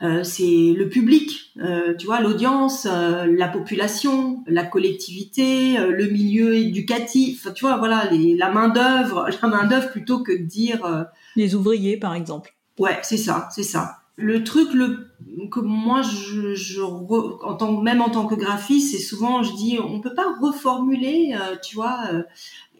Euh, 0.02 0.24
c'est 0.24 0.72
le 0.76 0.88
public, 0.88 1.52
euh, 1.58 1.94
tu 1.96 2.06
vois, 2.06 2.20
l'audience, 2.20 2.84
la 2.84 3.48
population, 3.48 4.42
la 4.46 4.64
collectivité, 4.64 5.78
le 5.78 6.10
milieu 6.10 6.56
éducatif, 6.56 7.46
tu 7.54 7.64
vois, 7.64 7.76
voilà, 7.76 8.10
la 8.10 8.50
main 8.50 8.68
d'œuvre, 8.68 9.28
la 9.42 9.48
main 9.48 9.66
d'œuvre 9.66 9.90
plutôt 9.90 10.22
que 10.22 10.32
de 10.32 10.44
dire 10.44 11.06
les 11.36 11.54
ouvriers, 11.54 11.96
par 11.96 12.14
exemple. 12.14 12.54
Ouais, 12.78 12.98
c'est 13.02 13.16
ça, 13.16 13.48
c'est 13.52 13.62
ça. 13.62 13.98
Le 14.16 14.44
truc 14.44 14.74
le 14.74 15.10
que 15.50 15.60
moi 15.60 16.02
je, 16.02 16.82
en 16.82 17.54
tant 17.54 17.80
même 17.80 18.00
en 18.00 18.10
tant 18.10 18.26
que 18.26 18.34
graphiste, 18.34 18.92
c'est 18.92 19.02
souvent 19.02 19.42
je 19.42 19.54
dis 19.54 19.78
on 19.82 20.00
peut 20.00 20.14
pas 20.14 20.34
reformuler, 20.40 21.34
tu 21.62 21.76
vois, 21.76 21.98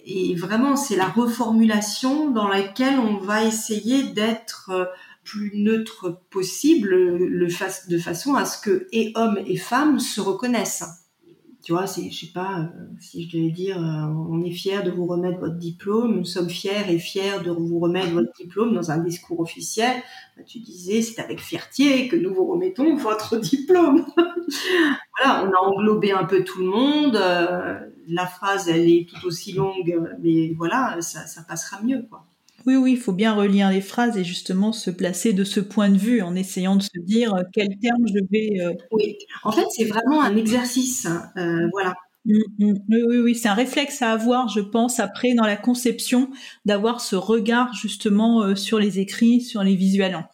et 0.06 0.34
vraiment, 0.34 0.76
c'est 0.76 0.96
la 0.96 1.08
reformulation 1.08 2.30
dans 2.30 2.48
laquelle 2.48 2.98
on 2.98 3.16
va 3.16 3.44
essayer 3.44 4.02
d'être 4.12 4.70
euh, 4.70 4.84
plus 5.24 5.52
neutre 5.54 6.20
possible, 6.30 6.90
le, 6.90 7.48
de 7.88 7.98
façon 7.98 8.34
à 8.34 8.44
ce 8.44 8.60
que 8.60 8.86
et 8.92 9.12
hommes 9.14 9.38
et 9.46 9.56
femmes 9.56 9.98
se 9.98 10.20
reconnaissent. 10.20 10.84
Tu 11.62 11.72
vois, 11.72 11.86
c'est, 11.86 12.10
je 12.10 12.26
sais 12.26 12.32
pas, 12.32 12.58
euh, 12.58 12.66
si 13.00 13.26
je 13.26 13.38
devais 13.38 13.50
dire, 13.50 13.78
euh, 13.78 14.12
on 14.28 14.44
est 14.44 14.50
fiers 14.50 14.82
de 14.82 14.90
vous 14.90 15.06
remettre 15.06 15.38
votre 15.38 15.56
diplôme, 15.56 16.16
nous 16.16 16.26
sommes 16.26 16.50
fiers 16.50 16.84
et 16.90 16.98
fiers 16.98 17.40
de 17.42 17.50
vous 17.50 17.78
remettre 17.78 18.10
votre 18.10 18.30
diplôme 18.38 18.74
dans 18.74 18.90
un 18.90 18.98
discours 18.98 19.40
officiel. 19.40 19.96
Bah, 20.36 20.42
tu 20.46 20.58
disais, 20.58 21.00
c'est 21.00 21.22
avec 21.22 21.40
fierté 21.40 22.08
que 22.08 22.16
nous 22.16 22.34
vous 22.34 22.44
remettons 22.44 22.94
votre 22.98 23.38
diplôme. 23.38 24.04
voilà, 24.16 25.46
on 25.46 25.52
a 25.52 25.66
englobé 25.66 26.12
un 26.12 26.24
peu 26.24 26.44
tout 26.44 26.58
le 26.58 26.66
monde 26.66 27.18
la 28.08 28.26
phrase, 28.26 28.68
elle 28.68 28.88
est 28.88 29.08
tout 29.08 29.26
aussi 29.26 29.52
longue, 29.52 30.00
mais 30.22 30.52
voilà, 30.56 30.98
ça, 31.00 31.42
passera 31.46 31.82
mieux, 31.82 32.04
quoi. 32.08 32.24
Oui, 32.66 32.76
oui, 32.76 32.92
il 32.92 32.98
faut 32.98 33.12
bien 33.12 33.34
relire 33.34 33.68
les 33.70 33.82
phrases 33.82 34.16
et 34.16 34.24
justement 34.24 34.72
se 34.72 34.90
placer 34.90 35.34
de 35.34 35.44
ce 35.44 35.60
point 35.60 35.90
de 35.90 35.98
vue 35.98 36.22
en 36.22 36.34
essayant 36.34 36.76
de 36.76 36.82
se 36.82 36.98
dire 36.98 37.34
euh, 37.34 37.42
quel 37.52 37.68
terme 37.78 38.06
je 38.08 38.20
vais. 38.30 38.58
Euh, 38.62 38.72
oui, 38.90 39.18
en 39.42 39.52
fait, 39.52 39.66
c'est 39.68 39.84
vraiment 39.84 40.22
un 40.22 40.34
exercice, 40.34 41.06
euh, 41.36 41.68
voilà. 41.72 41.94
Mmh, 42.24 42.38
mmh. 42.58 42.72
Oui, 42.88 43.02
oui, 43.06 43.18
oui, 43.18 43.34
c'est 43.34 43.48
un 43.48 43.54
réflexe 43.54 44.00
à 44.00 44.12
avoir, 44.12 44.48
je 44.48 44.60
pense, 44.60 44.98
après 44.98 45.34
dans 45.34 45.44
la 45.44 45.56
conception, 45.56 46.30
d'avoir 46.64 47.02
ce 47.02 47.16
regard 47.16 47.74
justement 47.74 48.56
sur 48.56 48.78
les 48.78 48.98
écrits, 48.98 49.42
sur 49.42 49.62
les 49.62 49.76
visuels. 49.76 50.26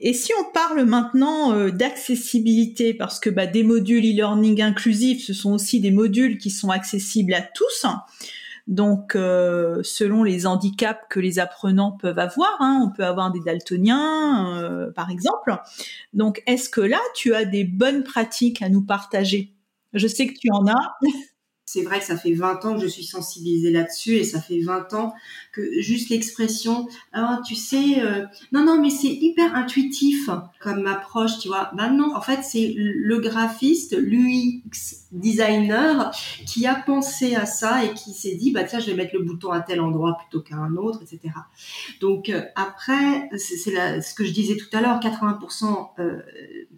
Et 0.00 0.12
si 0.12 0.32
on 0.38 0.52
parle 0.52 0.84
maintenant 0.84 1.52
euh, 1.52 1.70
d'accessibilité, 1.70 2.94
parce 2.94 3.18
que 3.18 3.30
bah, 3.30 3.46
des 3.46 3.62
modules 3.62 4.04
e-learning 4.04 4.60
inclusifs, 4.62 5.24
ce 5.24 5.32
sont 5.32 5.52
aussi 5.52 5.80
des 5.80 5.90
modules 5.90 6.38
qui 6.38 6.50
sont 6.50 6.70
accessibles 6.70 7.34
à 7.34 7.42
tous. 7.42 7.86
Donc, 8.66 9.14
euh, 9.14 9.80
selon 9.84 10.24
les 10.24 10.46
handicaps 10.46 11.00
que 11.08 11.20
les 11.20 11.38
apprenants 11.38 11.92
peuvent 11.92 12.18
avoir, 12.18 12.56
hein, 12.60 12.80
on 12.84 12.90
peut 12.90 13.04
avoir 13.04 13.30
des 13.30 13.40
daltoniens, 13.40 14.60
euh, 14.60 14.90
par 14.90 15.10
exemple. 15.10 15.56
Donc, 16.12 16.42
est-ce 16.46 16.68
que 16.68 16.80
là, 16.80 17.00
tu 17.14 17.34
as 17.34 17.44
des 17.44 17.64
bonnes 17.64 18.02
pratiques 18.02 18.62
à 18.62 18.68
nous 18.68 18.82
partager? 18.82 19.54
Je 19.92 20.08
sais 20.08 20.26
que 20.26 20.34
tu 20.38 20.48
en 20.52 20.66
as. 20.66 20.98
C'est 21.68 21.82
vrai 21.82 21.98
que 21.98 22.04
ça 22.04 22.16
fait 22.16 22.32
20 22.32 22.64
ans 22.64 22.74
que 22.76 22.80
je 22.80 22.86
suis 22.86 23.04
sensibilisée 23.04 23.72
là-dessus 23.72 24.14
et 24.14 24.24
ça 24.24 24.40
fait 24.40 24.60
20 24.60 24.94
ans 24.94 25.12
que 25.50 25.80
juste 25.80 26.10
l'expression 26.10 26.86
ah 27.12 27.40
tu 27.44 27.56
sais 27.56 28.00
euh, 28.00 28.24
non 28.52 28.64
non 28.64 28.80
mais 28.80 28.90
c'est 28.90 29.08
hyper 29.08 29.54
intuitif 29.56 30.30
comme 30.60 30.86
approche 30.86 31.40
tu 31.40 31.48
vois 31.48 31.72
ben 31.74 31.90
non 31.90 32.14
en 32.14 32.20
fait 32.20 32.42
c'est 32.44 32.72
le 32.76 33.18
graphiste 33.18 33.96
l'UX 33.98 35.06
designer 35.10 36.12
qui 36.46 36.66
a 36.66 36.74
pensé 36.76 37.34
à 37.34 37.46
ça 37.46 37.84
et 37.84 37.94
qui 37.94 38.12
s'est 38.12 38.36
dit 38.36 38.52
bah 38.52 38.62
tiens 38.62 38.78
je 38.78 38.86
vais 38.86 38.94
mettre 38.94 39.14
le 39.14 39.24
bouton 39.24 39.50
à 39.50 39.60
tel 39.60 39.80
endroit 39.80 40.18
plutôt 40.18 40.42
qu'à 40.42 40.56
un 40.56 40.76
autre 40.76 41.00
etc 41.02 41.34
donc 42.00 42.28
euh, 42.28 42.42
après 42.54 43.28
c'est 43.38 43.56
ce 43.56 44.14
que 44.14 44.24
je 44.24 44.30
disais 44.30 44.56
tout 44.56 44.68
à 44.76 44.80
l'heure 44.80 45.00
80% 45.00 45.88
euh, 45.98 46.22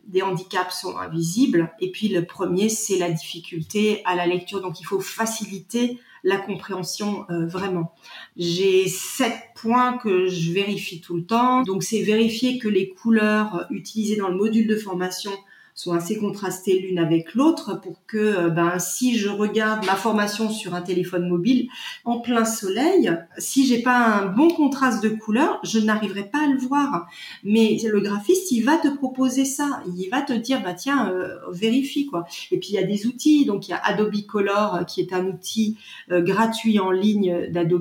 des 0.09 0.23
handicaps 0.23 0.75
sont 0.75 0.97
invisibles 0.97 1.73
et 1.81 1.91
puis 1.91 2.09
le 2.09 2.25
premier 2.25 2.69
c'est 2.69 2.99
la 2.99 3.11
difficulté 3.11 4.03
à 4.05 4.17
la 4.17 4.27
lecture 4.27 4.61
donc 4.61 4.81
il 4.81 4.85
faut 4.85 5.01
faciliter 5.01 5.99
la 6.25 6.37
compréhension 6.37 7.25
euh, 7.31 7.47
vraiment. 7.47 7.95
J'ai 8.37 8.89
sept 8.89 9.35
points 9.55 9.99
que 9.99 10.27
je 10.27 10.53
vérifie 10.53 11.01
tout 11.01 11.17
le 11.17 11.25
temps. 11.25 11.63
Donc 11.63 11.83
c'est 11.83 12.03
vérifier 12.03 12.59
que 12.59 12.69
les 12.69 12.89
couleurs 12.89 13.67
utilisées 13.71 14.17
dans 14.17 14.29
le 14.29 14.37
module 14.37 14.67
de 14.67 14.77
formation 14.77 15.31
sont 15.79 15.93
assez 15.93 16.19
contrastées 16.19 16.81
l'une 16.81 16.99
avec 16.99 17.35
l'autre 17.35 17.81
pour 17.81 18.05
que 18.09 18.19
euh, 18.19 18.51
ben 18.51 18.81
si 18.81 19.17
je 19.17 19.29
regarde 19.29 19.87
ma 19.87 19.95
formation 19.95 20.51
sur 20.51 20.75
un 20.75 20.83
téléphone 20.83 21.29
mobile 21.29 21.69
en 22.05 22.19
plein 22.19 22.45
soleil, 22.45 23.17
si 23.39 23.65
j'ai 23.65 23.81
pas 23.81 23.97
un 23.97 24.27
bon 24.27 24.49
contraste 24.49 25.05
de 25.05 25.09
couleurs, 25.09 25.61
je 25.63 25.79
n'arriverai 25.79 26.25
pas 26.25 26.43
à 26.43 26.49
le 26.49 26.59
voir. 26.59 27.07
Mais 27.45 27.79
le 27.85 28.01
graphiste, 28.01 28.51
il 28.51 28.65
va 28.65 28.77
te 28.77 28.89
proposer 28.89 29.45
ça, 29.45 29.85
il 29.97 30.09
va 30.11 30.21
te 30.21 30.33
dire 30.33 30.65
bah 30.65 30.75
tiens 30.75 31.13
euh, 31.13 31.37
vérifie 31.53 32.07
quoi. 32.07 32.25
Et 32.51 32.59
puis 32.59 32.71
il 32.71 32.75
y 32.75 32.79
a 32.79 32.83
des 32.83 33.07
outils, 33.07 33.45
donc 33.45 33.69
il 33.69 33.71
y 33.71 33.75
a 33.75 33.81
Adobe 33.85 34.27
Color 34.27 34.85
qui 34.85 35.01
est 35.01 35.13
un 35.13 35.27
outil 35.27 35.77
euh, 36.11 36.21
gratuit 36.21 36.81
en 36.81 36.91
ligne 36.91 37.53
d'Adobe 37.53 37.79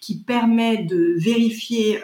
qui 0.00 0.16
permet 0.16 0.78
de 0.84 1.14
vérifier 1.18 2.00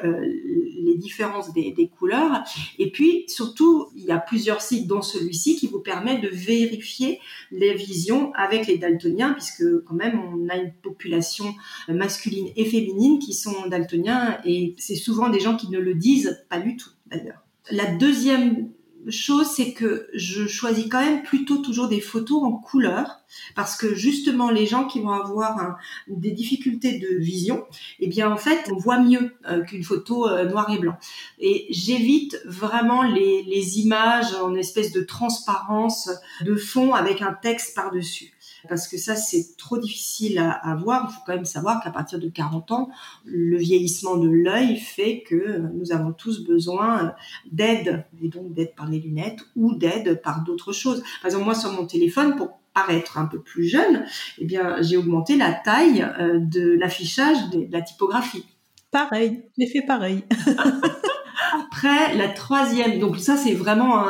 les 0.85 0.97
différences 0.97 1.53
des, 1.55 1.73
des 1.73 1.89
couleurs. 1.89 2.43
Et 2.79 2.91
puis 2.91 3.25
surtout, 3.27 3.89
il 3.97 4.05
y 4.05 4.11
a 4.11 4.19
plusieurs 4.19 4.61
sites 4.61 4.87
dont 4.87 5.01
celui 5.01 5.30
qui 5.31 5.67
vous 5.67 5.81
permet 5.81 6.19
de 6.19 6.29
vérifier 6.29 7.21
les 7.51 7.75
visions 7.75 8.33
avec 8.35 8.67
les 8.67 8.79
daltoniens, 8.79 9.33
puisque 9.33 9.65
quand 9.85 9.95
même 9.95 10.21
on 10.21 10.49
a 10.49 10.57
une 10.57 10.73
population 10.73 11.55
masculine 11.89 12.49
et 12.57 12.65
féminine 12.65 13.19
qui 13.19 13.35
sont 13.35 13.67
daltoniens, 13.69 14.39
et 14.45 14.75
c'est 14.79 14.97
souvent 14.97 15.29
des 15.29 15.41
gens 15.41 15.57
qui 15.57 15.69
ne 15.71 15.79
le 15.79 15.95
disent 15.95 16.45
pas 16.49 16.61
du 16.61 16.77
tout 16.77 16.91
d'ailleurs. 17.07 17.45
La 17.71 17.87
deuxième 17.87 18.71
chose, 19.09 19.47
c'est 19.47 19.73
que 19.73 20.09
je 20.15 20.47
choisis 20.47 20.87
quand 20.89 21.01
même 21.01 21.23
plutôt 21.23 21.59
toujours 21.59 21.89
des 21.89 22.01
photos 22.01 22.43
en 22.43 22.53
couleur 22.53 23.21
parce 23.55 23.77
que 23.77 23.95
justement 23.95 24.51
les 24.51 24.67
gens 24.67 24.87
qui 24.87 25.01
vont 25.01 25.13
avoir 25.13 25.79
des 26.09 26.33
difficultés 26.33 26.99
de 26.99 27.17
vision, 27.19 27.65
eh 28.01 28.09
bien 28.09 28.31
en 28.31 28.37
fait 28.37 28.71
on 28.73 28.77
voit 28.77 28.99
mieux 28.99 29.35
euh, 29.49 29.63
qu'une 29.63 29.85
photo 29.85 30.29
euh, 30.29 30.45
noir 30.49 30.71
et 30.71 30.79
blanc. 30.79 30.97
Et 31.39 31.67
j'évite 31.71 32.41
vraiment 32.45 33.03
les, 33.03 33.79
images 33.79 34.35
en 34.35 34.55
espèce 34.55 34.93
de 34.93 35.03
transparence 35.03 36.11
de 36.45 36.57
fond 36.57 36.95
avec 36.95 37.23
un 37.23 37.33
texte 37.33 37.75
par 37.77 37.93
dessus 37.93 38.33
parce 38.69 38.89
que 38.89 38.97
ça 38.97 39.17
c'est 39.17 39.57
trop 39.57 39.79
difficile 39.79 40.39
à, 40.39 40.75
voir. 40.77 41.09
Il 41.09 41.15
faut 41.15 41.21
quand 41.27 41.35
même 41.35 41.45
savoir 41.45 41.83
qu'à 41.83 41.91
partir 41.91 42.19
de 42.19 42.29
40 42.29 42.73
ans, 42.73 42.91
le 43.25 43.57
vieillissement 43.57 44.17
de 44.17 44.29
l'œil 44.29 44.77
fait 44.77 45.23
que 45.23 45.59
nous 45.75 45.93
avons 45.93 46.13
tous 46.13 46.45
besoin 46.45 47.15
d'aide, 47.51 48.05
et 48.23 48.29
donc 48.29 48.53
d'aide 48.53 48.75
par 48.75 48.89
les 48.89 48.99
lunettes 48.99 49.41
ou 49.57 49.75
d'aide 49.75 50.21
par 50.23 50.43
d'autres 50.45 50.73
choses. 50.73 51.03
Par 51.23 51.27
exemple, 51.27 51.45
moi 51.45 51.55
sur 51.55 51.73
mon 51.73 51.87
téléphone, 51.87 52.37
pour 52.37 52.61
paraître 52.75 53.19
un 53.19 53.27
peu 53.27 53.41
plus 53.41 53.67
jeune, 53.67 54.05
eh 54.39 54.45
bien 54.45 54.81
j'ai 54.81 54.97
augmenté 54.97 55.37
la 55.37 55.53
taille 55.53 56.07
euh, 56.21 56.39
de 56.39 56.77
l'affichage 56.79 57.51
de 57.51 57.67
la 57.71 57.83
typographie. 57.83 58.45
Pareil, 58.91 59.45
j'ai 59.57 59.67
fait 59.67 59.83
pareil. 59.83 60.25
Après, 61.53 62.15
la 62.17 62.29
troisième, 62.29 62.99
donc 62.99 63.19
ça 63.19 63.37
c'est 63.37 63.55
vraiment 63.55 64.05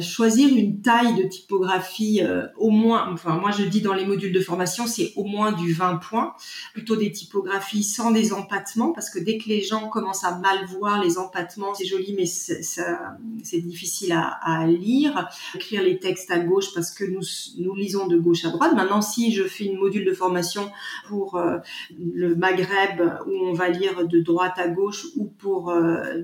choisir 0.00 0.48
une 0.48 0.80
taille 0.80 1.14
de 1.14 1.28
typographie 1.28 2.20
euh, 2.22 2.46
au 2.56 2.70
moins, 2.70 3.10
enfin 3.12 3.36
moi 3.36 3.50
je 3.50 3.64
dis 3.64 3.80
dans 3.80 3.94
les 3.94 4.04
modules 4.04 4.32
de 4.32 4.40
formation 4.40 4.86
c'est 4.86 5.12
au 5.16 5.24
moins 5.24 5.52
du 5.52 5.72
20 5.72 5.96
points, 5.96 6.34
plutôt 6.72 6.96
des 6.96 7.12
typographies 7.12 7.82
sans 7.82 8.10
des 8.10 8.32
empattements 8.32 8.92
parce 8.92 9.10
que 9.10 9.18
dès 9.18 9.38
que 9.38 9.48
les 9.48 9.62
gens 9.62 9.88
commencent 9.88 10.24
à 10.24 10.38
mal 10.38 10.64
voir 10.66 11.02
les 11.02 11.18
empattements, 11.18 11.74
c'est 11.74 11.86
joli 11.86 12.14
mais 12.16 12.26
c'est 12.26 13.60
difficile 13.60 14.12
à, 14.12 14.38
à, 14.42 14.66
lire. 14.66 15.28
Écrire 15.54 15.82
les 15.82 15.98
textes 15.98 16.30
à 16.30 16.38
gauche 16.38 16.72
parce 16.74 16.90
que 16.90 17.04
nous 17.04 17.22
nous 17.58 17.74
lisons 17.74 18.06
de 18.06 18.18
gauche 18.18 18.44
à 18.44 18.50
droite. 18.50 18.74
Maintenant 18.74 19.02
si 19.02 19.32
je 19.32 19.44
fais 19.44 19.64
une 19.64 19.78
module 19.78 20.04
de 20.04 20.12
formation 20.12 20.70
pour 21.08 21.36
euh, 21.36 21.58
le 21.98 22.34
Maghreb 22.34 23.00
où 23.26 23.32
on 23.46 23.52
va 23.52 23.68
lire 23.68 24.06
de 24.06 24.20
droite 24.20 24.58
à 24.58 24.68
gauche 24.68 25.06
ou 25.16 25.24
pour 25.24 25.70
euh, 25.70 26.22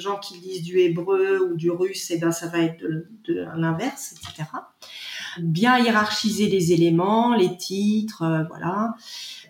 gens 0.00 0.18
qui 0.18 0.38
lisent 0.38 0.62
du 0.62 0.78
hébreu 0.78 1.50
ou 1.50 1.56
du 1.56 1.70
russe, 1.70 2.10
et 2.10 2.14
eh 2.14 2.18
ben 2.18 2.32
ça 2.32 2.48
va 2.48 2.58
être 2.58 2.82
de, 2.82 3.46
l'inverse, 3.56 4.12
etc. 4.12 4.48
Bien 5.38 5.78
hiérarchiser 5.78 6.48
les 6.48 6.72
éléments, 6.72 7.34
les 7.34 7.56
titres, 7.56 8.22
euh, 8.22 8.42
voilà. 8.48 8.94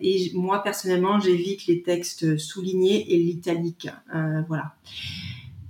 Et 0.00 0.30
moi 0.34 0.62
personnellement, 0.62 1.20
j'évite 1.20 1.66
les 1.66 1.82
textes 1.82 2.38
soulignés 2.38 3.12
et 3.12 3.18
l'italique, 3.18 3.88
euh, 4.14 4.42
voilà. 4.48 4.74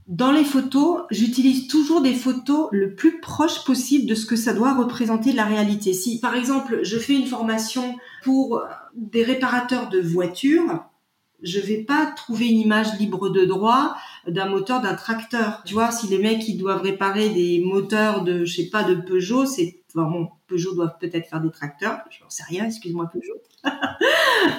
Dans 0.09 0.33
les 0.33 0.45
photos, 0.45 1.03
j'utilise 1.11 1.69
toujours 1.69 2.03
des 2.03 2.15
photos 2.15 2.69
le 2.73 2.95
plus 2.95 3.21
proche 3.21 3.65
possible 3.65 4.07
de 4.07 4.15
ce 4.15 4.27
que 4.27 4.37
ça 4.37 4.53
doit 4.53 4.75
représenter 4.75 5.33
la 5.33 5.45
réalité. 5.45 5.95
Si 5.95 6.21
par 6.21 6.35
exemple 6.35 6.81
je 6.83 6.99
fais 6.99 7.15
une 7.15 7.27
formation 7.27 7.97
pour 8.23 8.63
des 8.95 9.23
réparateurs 9.23 9.89
de 9.89 10.01
voitures, 10.01 10.85
je 11.43 11.61
vais 11.61 11.85
pas 11.85 12.07
trouver 12.07 12.49
une 12.49 12.61
image 12.61 12.99
libre 12.99 13.29
de 13.29 13.45
droit 13.45 13.97
d'un 14.27 14.47
moteur 14.47 14.81
d'un 14.81 14.95
tracteur. 14.95 15.63
Tu 15.65 15.75
vois, 15.75 15.91
si 15.91 16.07
les 16.09 16.19
mecs 16.19 16.49
ils 16.49 16.57
doivent 16.57 16.83
réparer 16.83 17.31
des 17.31 17.61
moteurs 17.65 18.23
de, 18.23 18.45
je 18.45 18.55
sais 18.55 18.69
pas, 18.69 18.85
de 18.85 18.95
Peugeot, 18.95 19.47
c'est 19.47 19.82
Peugeot 20.47 20.75
doivent 20.75 20.97
peut-être 21.01 21.29
faire 21.29 21.41
des 21.41 21.51
tracteurs, 21.51 22.01
je 22.11 22.23
n'en 22.23 22.31
sais 22.31 22.45
rien, 22.45 22.67
excuse-moi 22.67 23.11
Peugeot. 23.13 23.41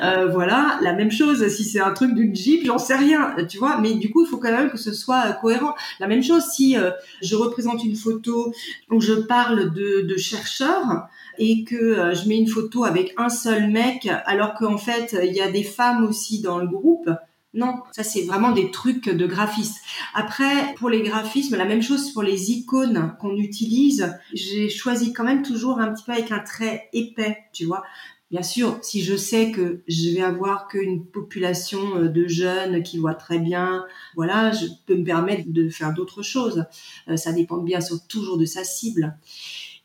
euh, 0.03 0.27
voilà, 0.27 0.79
la 0.81 0.93
même 0.93 1.11
chose 1.11 1.45
si 1.49 1.63
c'est 1.63 1.79
un 1.79 1.91
truc 1.91 2.13
d'une 2.13 2.35
Jeep, 2.35 2.65
j'en 2.65 2.77
sais 2.77 2.95
rien, 2.95 3.35
tu 3.49 3.57
vois, 3.57 3.79
mais 3.79 3.93
du 3.95 4.09
coup, 4.09 4.23
il 4.23 4.27
faut 4.27 4.37
quand 4.37 4.51
même 4.51 4.69
que 4.69 4.77
ce 4.77 4.93
soit 4.93 5.23
euh, 5.27 5.31
cohérent. 5.33 5.75
La 5.99 6.07
même 6.07 6.23
chose 6.23 6.43
si 6.51 6.77
euh, 6.77 6.91
je 7.21 7.35
représente 7.35 7.83
une 7.83 7.95
photo 7.95 8.53
où 8.89 9.01
je 9.01 9.13
parle 9.13 9.73
de, 9.73 10.17
chercheurs 10.17 11.07
et 11.37 11.63
que 11.63 11.75
euh, 11.75 12.13
je 12.13 12.27
mets 12.29 12.37
une 12.37 12.47
photo 12.47 12.85
avec 12.85 13.13
un 13.17 13.29
seul 13.29 13.69
mec 13.69 14.07
alors 14.25 14.53
qu'en 14.53 14.77
fait, 14.77 15.17
il 15.23 15.33
y 15.33 15.41
a 15.41 15.51
des 15.51 15.63
femmes 15.63 16.05
aussi 16.05 16.41
dans 16.41 16.59
le 16.59 16.67
groupe, 16.67 17.09
non, 17.53 17.75
ça 17.91 18.03
c'est 18.03 18.23
vraiment 18.23 18.51
des 18.51 18.71
trucs 18.71 19.09
de 19.09 19.27
graphisme. 19.27 19.75
Après, 20.15 20.73
pour 20.75 20.89
les 20.89 21.03
graphismes, 21.03 21.55
la 21.55 21.65
même 21.65 21.83
chose 21.83 22.11
pour 22.11 22.23
les 22.23 22.51
icônes 22.51 23.15
qu'on 23.19 23.37
utilise. 23.37 24.17
J'ai 24.33 24.69
choisi 24.69 25.13
quand 25.13 25.23
même 25.23 25.43
toujours 25.43 25.79
un 25.79 25.93
petit 25.93 26.03
peu 26.03 26.13
avec 26.13 26.31
un 26.31 26.39
trait 26.39 26.89
épais, 26.93 27.37
tu 27.53 27.65
vois. 27.65 27.83
Bien 28.31 28.41
sûr, 28.41 28.79
si 28.81 29.03
je 29.03 29.15
sais 29.15 29.51
que 29.51 29.83
je 29.87 30.09
vais 30.09 30.23
avoir 30.23 30.67
qu'une 30.67 31.05
population 31.05 31.97
euh, 31.97 32.07
de 32.07 32.25
jeunes 32.25 32.81
qui 32.81 32.97
voient 32.97 33.13
très 33.13 33.37
bien, 33.37 33.85
voilà, 34.15 34.51
je 34.51 34.65
peux 34.87 34.95
me 34.95 35.03
permettre 35.03 35.43
de 35.45 35.69
faire 35.69 35.93
d'autres 35.93 36.23
choses. 36.23 36.65
Euh, 37.09 37.15
ça 37.15 37.31
dépend 37.31 37.57
bien 37.57 37.79
sûr 37.79 37.99
toujours 38.07 38.39
de 38.39 38.45
sa 38.45 38.63
cible. 38.63 39.15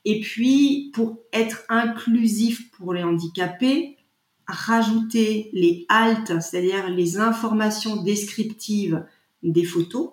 Et 0.07 0.21
puis, 0.21 0.91
pour 0.95 1.19
être 1.35 1.65
inclusif 1.69 2.71
pour 2.71 2.95
les 2.95 3.03
handicapés, 3.03 3.98
rajouter 4.49 5.51
les 5.53 5.85
alt, 5.89 6.41
c'est-à-dire 6.41 6.89
les 6.89 7.19
informations 7.19 8.03
descriptives 8.03 9.05
des 9.43 9.65
photos, 9.65 10.13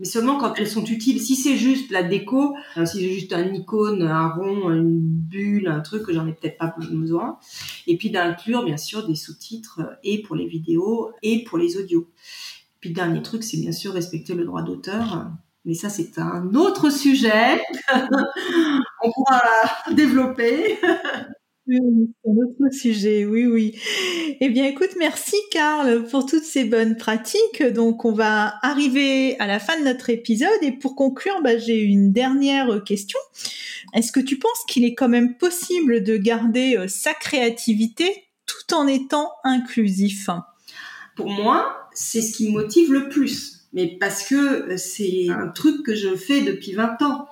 mais 0.00 0.06
seulement 0.06 0.38
quand 0.38 0.54
elles 0.56 0.68
sont 0.68 0.84
utiles. 0.84 1.20
Si 1.20 1.36
c'est 1.36 1.56
juste 1.56 1.90
la 1.90 2.02
déco, 2.02 2.56
euh, 2.76 2.86
si 2.86 2.98
c'est 2.98 3.10
juste 3.10 3.32
un 3.32 3.52
icône, 3.52 4.02
un 4.02 4.28
rond, 4.28 4.70
une 4.70 4.98
bulle, 5.00 5.68
un 5.68 5.80
truc 5.80 6.02
que 6.02 6.12
j'en 6.12 6.26
ai 6.26 6.32
peut-être 6.32 6.58
pas 6.58 6.74
besoin. 6.76 7.38
Et 7.86 7.96
puis 7.96 8.10
d'inclure 8.10 8.64
bien 8.64 8.78
sûr 8.78 9.06
des 9.06 9.14
sous-titres 9.14 9.80
euh, 9.80 9.94
et 10.02 10.22
pour 10.22 10.34
les 10.34 10.46
vidéos 10.46 11.12
et 11.22 11.44
pour 11.44 11.58
les 11.58 11.76
audios. 11.76 12.08
Puis 12.80 12.92
dernier 12.92 13.22
truc, 13.22 13.44
c'est 13.44 13.58
bien 13.58 13.72
sûr 13.72 13.92
respecter 13.92 14.34
le 14.34 14.44
droit 14.44 14.62
d'auteur. 14.62 15.30
Mais 15.64 15.74
ça, 15.74 15.88
c'est 15.88 16.18
un 16.18 16.54
autre 16.54 16.90
sujet. 16.90 17.62
On 19.02 19.12
pourra 19.12 19.42
développer. 19.92 20.78
Oui, 21.66 21.78
un 22.26 22.30
autre 22.30 22.74
sujet, 22.74 23.24
oui, 23.24 23.46
oui. 23.46 23.78
Eh 24.40 24.50
bien, 24.50 24.66
écoute, 24.66 24.90
merci 24.98 25.36
Karl 25.50 26.04
pour 26.04 26.26
toutes 26.26 26.44
ces 26.44 26.64
bonnes 26.64 26.96
pratiques. 26.96 27.62
Donc, 27.62 28.04
on 28.04 28.12
va 28.12 28.54
arriver 28.60 29.38
à 29.40 29.46
la 29.46 29.58
fin 29.58 29.78
de 29.78 29.84
notre 29.84 30.10
épisode 30.10 30.62
et 30.62 30.72
pour 30.72 30.94
conclure, 30.94 31.40
bah, 31.42 31.56
j'ai 31.56 31.80
une 31.80 32.12
dernière 32.12 32.84
question. 32.84 33.18
Est-ce 33.94 34.12
que 34.12 34.20
tu 34.20 34.38
penses 34.38 34.62
qu'il 34.68 34.84
est 34.84 34.94
quand 34.94 35.08
même 35.08 35.38
possible 35.38 36.02
de 36.02 36.18
garder 36.18 36.76
euh, 36.76 36.86
sa 36.86 37.14
créativité 37.14 38.24
tout 38.44 38.74
en 38.74 38.86
étant 38.86 39.30
inclusif? 39.44 40.28
Pour 41.16 41.30
moi, 41.30 41.88
c'est 41.94 42.20
ce 42.20 42.36
qui 42.36 42.48
me 42.48 42.60
motive 42.60 42.92
le 42.92 43.08
plus. 43.08 43.68
Mais 43.72 43.96
parce 43.98 44.24
que 44.28 44.34
euh, 44.72 44.76
c'est 44.76 45.28
un 45.30 45.48
truc 45.48 45.82
que 45.84 45.94
je 45.94 46.14
fais 46.14 46.42
depuis 46.42 46.72
20 46.72 47.00
ans. 47.02 47.26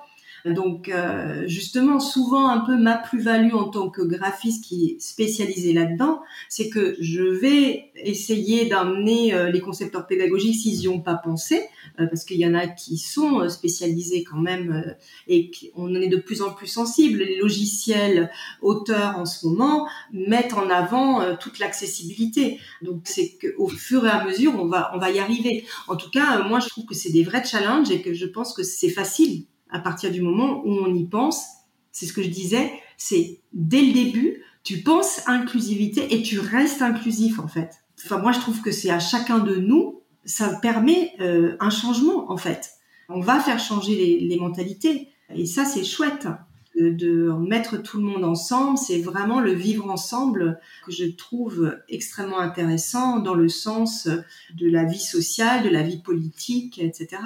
Donc 0.45 0.89
euh, 0.89 1.47
justement, 1.47 1.99
souvent 1.99 2.49
un 2.49 2.59
peu 2.59 2.75
ma 2.75 2.97
plus-value 2.97 3.53
en 3.53 3.69
tant 3.69 3.89
que 3.89 4.01
graphiste 4.01 4.65
qui 4.65 4.85
est 4.87 5.01
spécialisé 5.01 5.71
là-dedans, 5.71 6.21
c'est 6.49 6.69
que 6.69 6.97
je 6.99 7.23
vais 7.23 7.91
essayer 7.95 8.65
d'amener 8.65 9.33
euh, 9.33 9.49
les 9.49 9.61
concepteurs 9.61 10.05
pédagogiques 10.05 10.55
s'ils 10.55 10.79
n'y 10.79 10.87
ont 10.89 10.99
pas 10.99 11.15
pensé, 11.15 11.61
euh, 11.99 12.07
parce 12.07 12.25
qu'il 12.25 12.37
y 12.37 12.45
en 12.45 12.55
a 12.55 12.67
qui 12.67 12.97
sont 12.97 13.47
spécialisés 13.47 14.23
quand 14.23 14.37
même 14.37 14.95
et 15.27 15.49
on 15.75 15.89
en 15.89 16.01
est 16.01 16.07
de 16.07 16.17
plus 16.17 16.41
en 16.41 16.51
plus 16.51 16.67
sensible. 16.67 17.19
Les 17.19 17.37
logiciels 17.37 18.29
auteurs 18.61 19.17
en 19.17 19.25
ce 19.25 19.47
moment 19.47 19.87
mettent 20.11 20.53
en 20.53 20.69
avant 20.69 21.37
toute 21.37 21.59
l'accessibilité. 21.59 22.59
Donc 22.81 23.01
c'est 23.05 23.37
qu'au 23.37 23.69
fur 23.69 24.05
et 24.05 24.09
à 24.09 24.25
mesure, 24.25 24.53
on 24.59 24.65
va 24.65 24.91
on 24.93 24.99
va 24.99 25.09
y 25.11 25.19
arriver. 25.19 25.65
En 25.87 25.95
tout 25.95 26.09
cas, 26.09 26.43
moi 26.43 26.59
je 26.59 26.67
trouve 26.67 26.85
que 26.85 26.95
c'est 26.95 27.11
des 27.11 27.23
vrais 27.23 27.45
challenges 27.45 27.91
et 27.91 28.01
que 28.01 28.13
je 28.13 28.25
pense 28.25 28.53
que 28.53 28.63
c'est 28.63 28.89
facile 28.89 29.45
à 29.73 29.79
partir 29.79 30.11
du 30.11 30.21
moment 30.21 30.61
où 30.65 30.71
on 30.71 30.93
y 30.93 31.03
pense, 31.03 31.45
c'est 31.91 32.05
ce 32.05 32.13
que 32.13 32.23
je 32.23 32.29
disais, 32.29 32.71
c'est 32.95 33.41
dès 33.51 33.81
le 33.81 33.91
début, 33.91 34.43
tu 34.63 34.81
penses 34.81 35.27
inclusivité 35.27 36.13
et 36.15 36.21
tu 36.21 36.39
restes 36.39 36.81
inclusif 36.81 37.39
en 37.39 37.47
fait. 37.47 37.71
Enfin 38.05 38.19
moi 38.19 38.31
je 38.31 38.39
trouve 38.39 38.61
que 38.61 38.71
c'est 38.71 38.91
à 38.91 38.99
chacun 38.99 39.39
de 39.39 39.55
nous, 39.55 40.01
ça 40.25 40.55
permet 40.61 41.13
euh, 41.19 41.57
un 41.59 41.71
changement 41.71 42.31
en 42.31 42.37
fait. 42.37 42.69
On 43.09 43.19
va 43.19 43.39
faire 43.39 43.59
changer 43.59 44.21
les, 44.21 44.37
mentalités 44.37 45.09
et 45.33 45.45
ça 45.45 45.65
c'est 45.65 45.83
chouette 45.83 46.27
de, 46.75 46.89
de, 46.89 47.31
mettre 47.47 47.81
tout 47.81 47.97
le 47.97 48.03
monde 48.03 48.23
ensemble. 48.23 48.77
C'est 48.77 49.01
vraiment 49.01 49.39
le 49.39 49.51
vivre 49.51 49.89
ensemble 49.89 50.59
que 50.85 50.91
je 50.91 51.05
trouve 51.05 51.77
extrêmement 51.89 52.39
intéressant 52.39 53.19
dans 53.19 53.35
le 53.35 53.49
sens 53.49 54.07
de 54.07 54.69
la 54.69 54.85
vie 54.85 54.99
sociale, 54.99 55.63
de 55.63 55.69
la 55.69 55.83
vie 55.83 56.01
politique, 56.01 56.79
etc. 56.79 57.17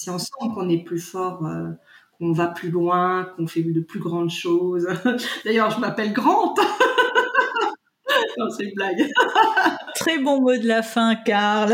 C'est 0.00 0.10
ensemble 0.10 0.54
qu'on 0.54 0.68
est 0.68 0.84
plus 0.84 1.00
fort, 1.00 1.44
euh, 1.44 1.70
qu'on 2.18 2.30
va 2.30 2.46
plus 2.46 2.70
loin, 2.70 3.32
qu'on 3.36 3.48
fait 3.48 3.64
de 3.64 3.80
plus 3.80 3.98
grandes 3.98 4.30
choses. 4.30 4.86
D'ailleurs, 5.44 5.72
je 5.72 5.80
m'appelle 5.80 6.12
Grant. 6.12 6.54
non, 8.38 8.48
c'est 8.56 8.66
une 8.66 8.74
blague. 8.76 9.10
Très 9.96 10.20
bon 10.20 10.40
mot 10.40 10.56
de 10.56 10.68
la 10.68 10.82
fin, 10.82 11.16
Karl. 11.16 11.72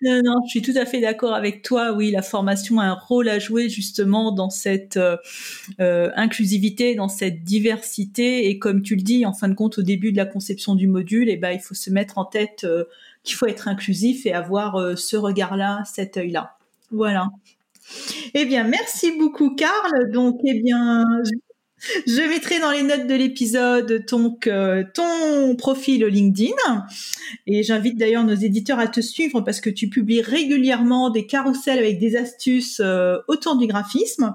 non, 0.00 0.22
non, 0.24 0.36
je 0.46 0.52
suis 0.52 0.62
tout 0.62 0.72
à 0.74 0.86
fait 0.86 1.02
d'accord 1.02 1.34
avec 1.34 1.60
toi. 1.60 1.92
Oui, 1.92 2.10
la 2.10 2.22
formation 2.22 2.80
a 2.80 2.86
un 2.86 2.94
rôle 2.94 3.28
à 3.28 3.38
jouer 3.38 3.68
justement 3.68 4.32
dans 4.32 4.48
cette 4.48 4.96
euh, 4.96 5.18
euh, 5.80 6.10
inclusivité, 6.16 6.94
dans 6.94 7.10
cette 7.10 7.44
diversité. 7.44 8.48
Et 8.48 8.58
comme 8.58 8.80
tu 8.80 8.96
le 8.96 9.02
dis, 9.02 9.26
en 9.26 9.34
fin 9.34 9.48
de 9.48 9.54
compte, 9.54 9.76
au 9.76 9.82
début 9.82 10.12
de 10.12 10.16
la 10.16 10.24
conception 10.24 10.74
du 10.74 10.86
module, 10.86 11.28
eh 11.28 11.36
ben, 11.36 11.50
il 11.50 11.60
faut 11.60 11.74
se 11.74 11.90
mettre 11.90 12.16
en 12.16 12.24
tête 12.24 12.66
qu'il 13.22 13.36
faut 13.36 13.46
être 13.46 13.68
inclusif 13.68 14.24
et 14.24 14.32
avoir 14.32 14.96
ce 14.96 15.18
regard-là, 15.18 15.82
cet 15.84 16.16
œil-là. 16.16 16.55
Voilà. 16.90 17.28
Eh 18.34 18.44
bien, 18.44 18.64
merci 18.64 19.12
beaucoup, 19.18 19.54
Karl. 19.54 20.10
Donc, 20.10 20.40
eh 20.44 20.60
bien, 20.60 21.04
je 22.06 22.28
mettrai 22.28 22.58
dans 22.58 22.70
les 22.70 22.82
notes 22.82 23.06
de 23.06 23.14
l'épisode 23.14 24.06
ton, 24.06 24.38
euh, 24.46 24.82
ton 24.94 25.56
profil 25.56 26.04
LinkedIn 26.04 26.86
et 27.46 27.62
j'invite 27.62 27.98
d'ailleurs 27.98 28.24
nos 28.24 28.34
éditeurs 28.34 28.78
à 28.78 28.88
te 28.88 29.00
suivre 29.00 29.42
parce 29.42 29.60
que 29.60 29.70
tu 29.70 29.88
publies 29.88 30.22
régulièrement 30.22 31.10
des 31.10 31.26
carousels 31.26 31.78
avec 31.78 31.98
des 31.98 32.16
astuces 32.16 32.80
euh, 32.80 33.18
autour 33.28 33.56
du 33.56 33.66
graphisme. 33.66 34.34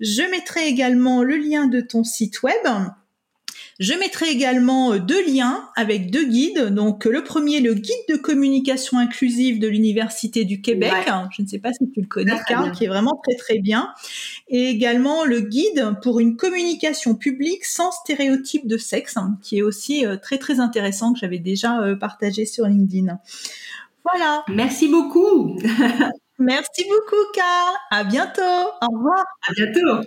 Je 0.00 0.22
mettrai 0.30 0.68
également 0.68 1.22
le 1.22 1.36
lien 1.36 1.66
de 1.66 1.80
ton 1.80 2.04
site 2.04 2.42
web 2.42 2.66
Je 3.78 3.92
mettrai 3.94 4.30
également 4.30 4.92
euh, 4.92 4.98
deux 4.98 5.24
liens 5.26 5.68
avec 5.76 6.10
deux 6.10 6.24
guides. 6.24 6.68
Donc 6.74 7.04
le 7.04 7.22
premier, 7.22 7.60
le 7.60 7.74
guide 7.74 7.94
de 8.08 8.16
communication 8.16 8.98
inclusive 8.98 9.58
de 9.58 9.68
l'Université 9.68 10.44
du 10.44 10.60
Québec. 10.60 10.92
Je 11.36 11.42
ne 11.42 11.46
sais 11.46 11.58
pas 11.58 11.72
si 11.72 11.90
tu 11.90 12.00
le 12.00 12.06
connais, 12.06 12.36
Carl, 12.48 12.72
qui 12.72 12.84
est 12.84 12.88
vraiment 12.88 13.20
très 13.22 13.36
très 13.36 13.58
bien. 13.58 13.92
Et 14.48 14.68
également 14.68 15.24
le 15.24 15.40
guide 15.40 15.96
pour 16.02 16.20
une 16.20 16.36
communication 16.36 17.14
publique 17.14 17.64
sans 17.64 17.90
stéréotype 17.90 18.66
de 18.66 18.78
sexe, 18.78 19.16
hein, 19.16 19.38
qui 19.42 19.58
est 19.58 19.62
aussi 19.62 20.06
euh, 20.06 20.16
très 20.16 20.38
très 20.38 20.60
intéressant 20.60 21.12
que 21.12 21.18
j'avais 21.18 21.38
déjà 21.38 21.80
euh, 21.80 21.96
partagé 21.96 22.46
sur 22.46 22.66
LinkedIn. 22.66 23.18
Voilà. 24.04 24.44
Merci 24.48 24.88
beaucoup. 24.88 25.58
Merci 26.38 26.84
beaucoup, 26.84 27.22
Carl. 27.34 27.74
À 27.90 28.04
bientôt. 28.04 28.42
Au 28.42 28.96
revoir. 28.96 29.24
À 29.48 29.52
bientôt. 29.54 30.06